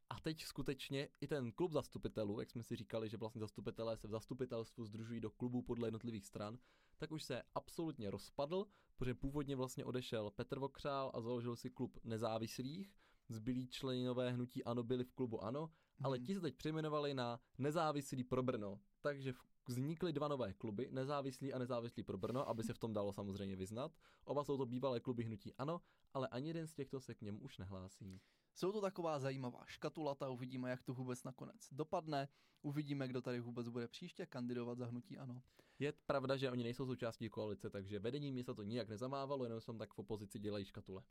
A 0.10 0.20
teď 0.20 0.44
skutečně 0.44 1.10
i 1.22 1.28
ten 1.28 1.52
klub 1.52 1.72
zastupitelů, 1.72 2.40
jak 2.40 2.52
jsme 2.52 2.64
si 2.64 2.76
říkali, 2.76 3.10
že 3.10 3.18
vlastně 3.18 3.40
zastupitelé 3.40 3.98
se 3.98 4.08
v 4.08 4.12
zastupitelstvu 4.12 4.86
združují 4.86 5.22
do 5.22 5.32
klubů 5.32 5.62
podle 5.62 5.88
jednotlivých 5.88 6.26
stran, 6.26 6.58
tak 6.98 7.12
už 7.12 7.24
se 7.24 7.44
absolutně 7.56 8.12
rozpadl, 8.12 8.66
protože 8.98 9.14
původně 9.16 9.56
vlastně 9.56 9.86
odešel 9.86 10.32
Petr 10.32 10.60
Vokřál 10.60 11.12
a 11.14 11.22
založil 11.22 11.56
si 11.56 11.70
klub 11.70 12.00
nezávislých, 12.04 12.96
zbylí 13.30 13.68
členové 13.68 14.32
hnutí 14.32 14.64
ANO 14.64 14.84
byli 14.84 15.04
v 15.04 15.12
klubu 15.12 15.44
ANO, 15.44 15.70
ale 16.04 16.18
Mhm. 16.18 16.26
ti 16.26 16.36
se 16.36 16.42
teď 16.42 16.56
přejmenovali 16.56 17.14
na 17.14 17.40
nezávislý 17.58 18.24
pro 18.24 18.44
Brno. 18.44 18.80
Takže 19.02 19.34
vznikly 19.68 20.14
dva 20.14 20.28
nové 20.28 20.54
kluby, 20.54 20.90
nezávislý 20.92 21.54
a 21.54 21.60
nezávislý 21.60 22.04
pro 22.04 22.18
Brno, 22.18 22.50
aby 22.50 22.64
se 22.64 22.74
v 22.74 22.78
tom 22.78 22.94
dalo 22.94 23.14
samozřejmě 23.14 23.56
vyznat. 23.56 23.92
Oba 24.24 24.44
jsou 24.44 24.58
to 24.58 24.66
bývalé 24.66 25.00
kluby 25.00 25.24
hnutí 25.24 25.54
ANO, 25.54 25.82
ale 26.14 26.28
ani 26.28 26.48
jeden 26.48 26.68
z 26.68 26.74
těchto 26.74 27.00
se 27.00 27.16
k 27.16 27.22
němu 27.22 27.40
už 27.40 27.58
nehlásí. 27.58 28.22
Jsou 28.56 28.72
to 28.72 28.82
taková 28.82 29.20
zajímavá 29.20 29.64
škatulata, 29.66 30.30
uvidíme, 30.30 30.70
jak 30.70 30.84
to 30.84 30.94
vůbec 30.94 31.24
nakonec 31.24 31.68
dopadne, 31.72 32.28
uvidíme, 32.62 33.08
kdo 33.08 33.22
tady 33.22 33.40
vůbec 33.40 33.70
bude 33.70 33.88
příště 33.88 34.26
kandidovat 34.26 34.78
za 34.78 34.86
hnutí 34.86 35.18
ANO. 35.18 35.42
Je 35.80 35.94
pravda, 36.06 36.38
že 36.38 36.52
oni 36.52 36.64
nejsou 36.64 36.86
součástí 36.86 37.30
koalice, 37.30 37.70
takže 37.70 38.00
vedení 38.00 38.32
města 38.32 38.54
to 38.54 38.64
nijak 38.64 38.90
nezamávalo, 38.90 39.44
jenom 39.44 39.62
jsem 39.62 39.78
tak 39.78 39.94
v 39.94 40.00
opozici 40.00 40.40
dělají 40.40 40.66
škatule. 40.66 41.04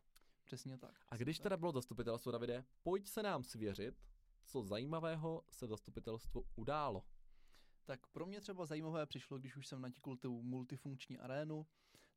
Přesně 0.45 0.79
tak. 0.79 1.05
A 1.09 1.17
když 1.17 1.39
teda 1.39 1.57
bylo 1.57 1.73
zastupitelstvo, 1.73 2.33
Davide, 2.33 2.65
pojď 2.83 3.09
se 3.09 3.23
nám 3.23 3.45
svěřit, 3.45 3.95
co 4.45 4.63
zajímavého 4.63 5.45
se 5.51 5.67
v 5.67 5.69
zastupitelstvu 5.69 6.45
událo. 6.57 7.05
Tak 7.85 8.07
pro 8.07 8.27
mě 8.27 8.41
třeba 8.41 8.67
zajímavé 8.67 9.07
přišlo, 9.07 9.39
když 9.39 9.57
už 9.57 9.67
jsem 9.67 9.81
natikl 9.81 10.17
tu 10.17 10.43
multifunkční 10.43 11.19
arénu, 11.19 11.67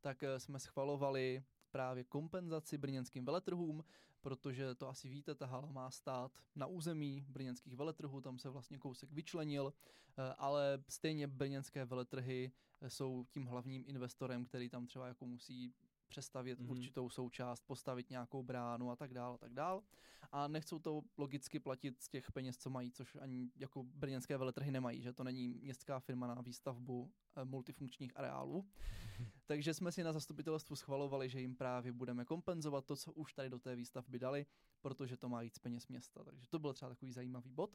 tak 0.01 0.23
eh, 0.23 0.39
jsme 0.39 0.59
schvalovali 0.59 1.43
právě 1.71 2.03
kompenzaci 2.03 2.77
brněnským 2.77 3.25
veletrhům, 3.25 3.83
protože 4.21 4.75
to 4.75 4.89
asi 4.89 5.09
víte, 5.09 5.35
ta 5.35 5.45
hala 5.45 5.71
má 5.71 5.91
stát 5.91 6.31
na 6.55 6.65
území 6.65 7.25
brněnských 7.29 7.75
veletrhů, 7.75 8.21
tam 8.21 8.39
se 8.39 8.49
vlastně 8.49 8.77
kousek 8.77 9.11
vyčlenil, 9.11 9.73
eh, 10.17 10.33
ale 10.37 10.83
stejně 10.89 11.27
brněnské 11.27 11.85
veletrhy 11.85 12.51
eh, 12.81 12.89
jsou 12.89 13.25
tím 13.31 13.45
hlavním 13.45 13.83
investorem, 13.87 14.45
který 14.45 14.69
tam 14.69 14.85
třeba 14.85 15.07
jako 15.07 15.25
musí 15.25 15.73
přestavět 16.11 16.59
Mhm. 16.59 16.67
mm-hmm. 16.67 16.71
určitou 16.71 17.09
součást, 17.09 17.63
postavit 17.67 18.09
nějakou 18.09 18.43
bránu 18.43 18.91
a 18.91 18.95
tak 18.95 19.13
dál 19.13 19.33
a 19.33 19.37
tak 19.37 19.53
dál. 19.53 19.83
A 20.31 20.47
nechcou 20.47 20.79
to 20.79 21.01
logicky 21.17 21.59
platit 21.59 22.01
z 22.01 22.09
těch 22.09 22.31
peněz, 22.31 22.57
co 22.57 22.69
mají, 22.69 22.91
což 22.91 23.15
ani 23.15 23.49
jako 23.55 23.83
brněnské 23.83 24.37
veletrhy 24.37 24.71
nemají, 24.71 25.01
že 25.01 25.13
to 25.13 25.23
není 25.23 25.47
městská 25.47 25.99
firma 25.99 26.27
na 26.27 26.41
výstavbu 26.41 27.11
eh, 27.35 27.45
multifunkčních 27.45 28.17
areálů. 28.17 28.65
Takže 29.45 29.73
jsme 29.73 29.91
si 29.91 30.03
na 30.03 30.13
zastupitelstvu 30.13 30.75
schvalovali, 30.75 31.29
že 31.29 31.41
jim 31.41 31.55
právě 31.55 31.91
budeme 31.91 32.25
kompenzovat 32.25 32.85
to, 32.85 32.95
co 32.95 33.11
už 33.11 33.33
tady 33.33 33.49
do 33.49 33.59
té 33.59 33.75
výstavby 33.75 34.19
dali, 34.19 34.45
protože 34.81 35.17
to 35.17 35.29
má 35.29 35.41
jít 35.41 35.55
z 35.55 35.59
peněz 35.59 35.87
města. 35.87 36.23
Takže 36.23 36.47
to 36.47 36.59
byl 36.59 36.73
třeba 36.73 36.89
takový 36.89 37.11
zajímavý 37.11 37.51
bod. 37.51 37.71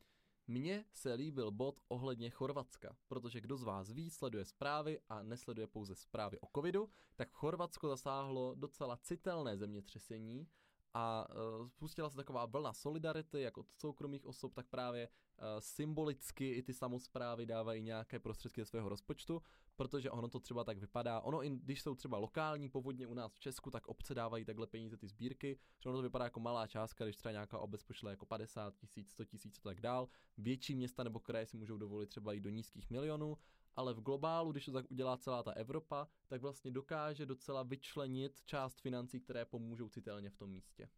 Mně 0.48 0.84
se 0.92 1.14
líbil 1.14 1.50
bod 1.50 1.80
ohledně 1.88 2.30
Chorvatska, 2.30 2.96
protože 3.08 3.40
kdo 3.40 3.56
z 3.56 3.62
vás 3.62 3.90
ví, 3.90 4.10
sleduje 4.10 4.44
zprávy 4.44 5.00
a 5.08 5.22
nesleduje 5.22 5.66
pouze 5.66 5.94
zprávy 5.94 6.38
o 6.40 6.48
covidu, 6.54 6.90
tak 7.16 7.30
Chorvatsko 7.32 7.88
zasáhlo 7.88 8.54
docela 8.54 8.96
citelné 8.96 9.56
zemětřesení 9.56 10.48
a 10.94 11.26
uh, 11.60 11.68
spustila 11.68 12.10
se 12.10 12.16
taková 12.16 12.46
vlna 12.46 12.72
solidarity, 12.72 13.40
jak 13.40 13.58
od 13.58 13.66
soukromých 13.72 14.26
osob, 14.26 14.54
tak 14.54 14.66
právě 14.66 15.08
uh, 15.08 15.44
symbolicky 15.58 16.50
i 16.50 16.62
ty 16.62 16.74
samozprávy 16.74 17.46
dávají 17.46 17.82
nějaké 17.82 18.18
prostředky 18.18 18.60
ze 18.60 18.64
svého 18.64 18.88
rozpočtu, 18.88 19.42
protože 19.76 20.10
ono 20.10 20.28
to 20.28 20.40
třeba 20.40 20.64
tak 20.64 20.78
vypadá. 20.78 21.20
Ono, 21.20 21.44
i 21.44 21.50
když 21.50 21.82
jsou 21.82 21.94
třeba 21.94 22.18
lokální 22.18 22.68
povodně 22.68 23.06
u 23.06 23.14
nás 23.14 23.34
v 23.34 23.40
Česku, 23.40 23.70
tak 23.70 23.86
obce 23.86 24.14
dávají 24.14 24.44
takhle 24.44 24.66
peníze 24.66 24.96
ty 24.96 25.08
sbírky, 25.08 25.58
že 25.82 25.88
ono 25.88 25.98
to 25.98 26.02
vypadá 26.02 26.24
jako 26.24 26.40
malá 26.40 26.66
částka, 26.66 27.04
když 27.04 27.16
třeba 27.16 27.32
nějaká 27.32 27.58
obec 27.58 27.82
pošle 27.82 28.10
jako 28.10 28.26
50 28.26 28.76
tisíc, 28.76 29.10
100 29.10 29.24
tisíc 29.24 29.58
a 29.58 29.62
tak 29.62 29.80
dál. 29.80 30.08
Větší 30.38 30.74
města 30.74 31.04
nebo 31.04 31.20
kraje 31.20 31.46
si 31.46 31.56
můžou 31.56 31.76
dovolit 31.76 32.06
třeba 32.06 32.32
i 32.32 32.40
do 32.40 32.50
nízkých 32.50 32.90
milionů, 32.90 33.38
ale 33.76 33.94
v 33.94 34.00
globálu, 34.00 34.52
když 34.52 34.64
to 34.64 34.72
tak 34.72 34.90
udělá 34.90 35.16
celá 35.16 35.42
ta 35.42 35.52
Evropa, 35.52 36.08
tak 36.26 36.40
vlastně 36.40 36.70
dokáže 36.70 37.26
docela 37.26 37.62
vyčlenit 37.62 38.44
část 38.44 38.80
financí, 38.80 39.20
které 39.20 39.44
pomůžou 39.44 39.88
citelně 39.88 40.30
v 40.30 40.36
tom 40.36 40.50
místě. 40.50 40.88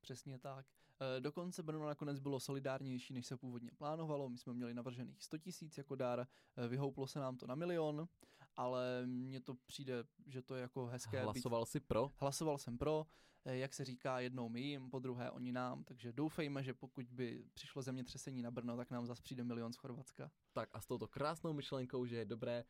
Přesně 0.00 0.38
tak. 0.38 0.66
E, 1.16 1.20
Dokonce 1.20 1.62
Brno 1.62 1.86
nakonec 1.86 2.18
bylo 2.18 2.40
solidárnější, 2.40 3.14
než 3.14 3.26
se 3.26 3.36
původně 3.36 3.70
plánovalo. 3.76 4.28
My 4.28 4.38
jsme 4.38 4.54
měli 4.54 4.74
navržených 4.74 5.24
100 5.24 5.38
tisíc 5.38 5.78
jako 5.78 5.96
dar, 5.96 6.26
e, 6.56 6.68
vyhouplo 6.68 7.06
se 7.06 7.18
nám 7.18 7.36
to 7.36 7.46
na 7.46 7.54
milion, 7.54 8.08
ale 8.56 9.06
mně 9.06 9.40
to 9.40 9.54
přijde, 9.54 10.04
že 10.26 10.42
to 10.42 10.54
je 10.54 10.62
jako 10.62 10.86
hezké. 10.86 11.16
být- 11.16 11.22
Hlasoval 11.24 11.66
si 11.66 11.80
pro? 11.80 12.12
Hlasoval 12.20 12.58
jsem 12.58 12.78
pro, 12.78 13.06
eh, 13.44 13.56
jak 13.56 13.74
se 13.74 13.84
říká, 13.84 14.20
jednou 14.20 14.48
my 14.48 14.60
jim, 14.60 14.90
po 14.90 14.98
druhé 14.98 15.30
oni 15.30 15.52
nám, 15.52 15.84
takže 15.84 16.12
doufejme, 16.12 16.62
že 16.62 16.74
pokud 16.74 17.04
by 17.10 17.44
přišlo 17.54 17.82
zemětřesení 17.82 18.42
na 18.42 18.50
Brno, 18.50 18.76
tak 18.76 18.90
nám 18.90 19.06
zase 19.06 19.22
přijde 19.22 19.44
milion 19.44 19.72
z 19.72 19.76
Chorvatska. 19.76 20.30
Tak 20.52 20.68
a 20.72 20.80
s 20.80 20.86
touto 20.86 21.08
krásnou 21.08 21.52
myšlenkou, 21.52 22.06
že 22.06 22.16
je 22.16 22.24
dobré 22.24 22.64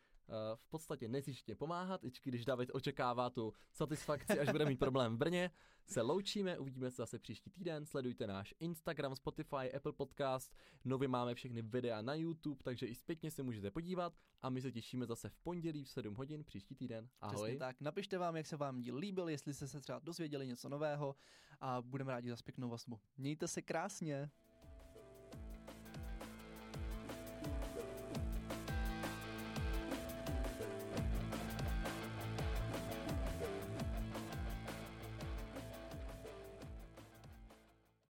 v 0.54 0.66
podstatě 0.68 1.08
nezištně 1.08 1.54
pomáhat, 1.54 2.04
i 2.04 2.10
když 2.24 2.44
David 2.44 2.70
očekává 2.72 3.30
tu 3.30 3.52
satisfakci, 3.72 4.40
až 4.40 4.50
bude 4.52 4.64
mít 4.64 4.78
problém 4.78 5.14
v 5.14 5.18
Brně, 5.18 5.50
se 5.86 6.02
loučíme, 6.02 6.58
uvidíme 6.58 6.90
se 6.90 6.96
zase 6.96 7.18
příští 7.18 7.50
týden, 7.50 7.86
sledujte 7.86 8.26
náš 8.26 8.54
Instagram, 8.58 9.16
Spotify, 9.16 9.72
Apple 9.76 9.92
Podcast, 9.92 10.56
nově 10.84 11.08
máme 11.08 11.34
všechny 11.34 11.62
videa 11.62 12.02
na 12.02 12.14
YouTube, 12.14 12.62
takže 12.62 12.86
i 12.86 12.94
zpětně 12.94 13.30
se 13.30 13.42
můžete 13.42 13.70
podívat 13.70 14.12
a 14.42 14.50
my 14.50 14.60
se 14.60 14.72
těšíme 14.72 15.06
zase 15.06 15.28
v 15.28 15.36
pondělí 15.36 15.84
v 15.84 15.88
7 15.88 16.14
hodin 16.14 16.44
příští 16.44 16.74
týden. 16.74 17.08
Ahoj. 17.20 17.36
Přesně 17.36 17.58
tak. 17.58 17.80
Napište 17.80 18.18
vám, 18.18 18.36
jak 18.36 18.46
se 18.46 18.56
vám 18.56 18.80
díl 18.80 18.96
líbil, 18.96 19.28
jestli 19.28 19.54
jste 19.54 19.68
se 19.68 19.80
třeba 19.80 19.98
dozvěděli 19.98 20.46
něco 20.46 20.68
nového 20.68 21.16
a 21.60 21.82
budeme 21.82 22.12
rádi 22.12 22.30
za 22.30 22.36
pěknou 22.44 22.68
vazbu. 22.68 23.00
Mějte 23.16 23.48
se 23.48 23.62
krásně. 23.62 24.30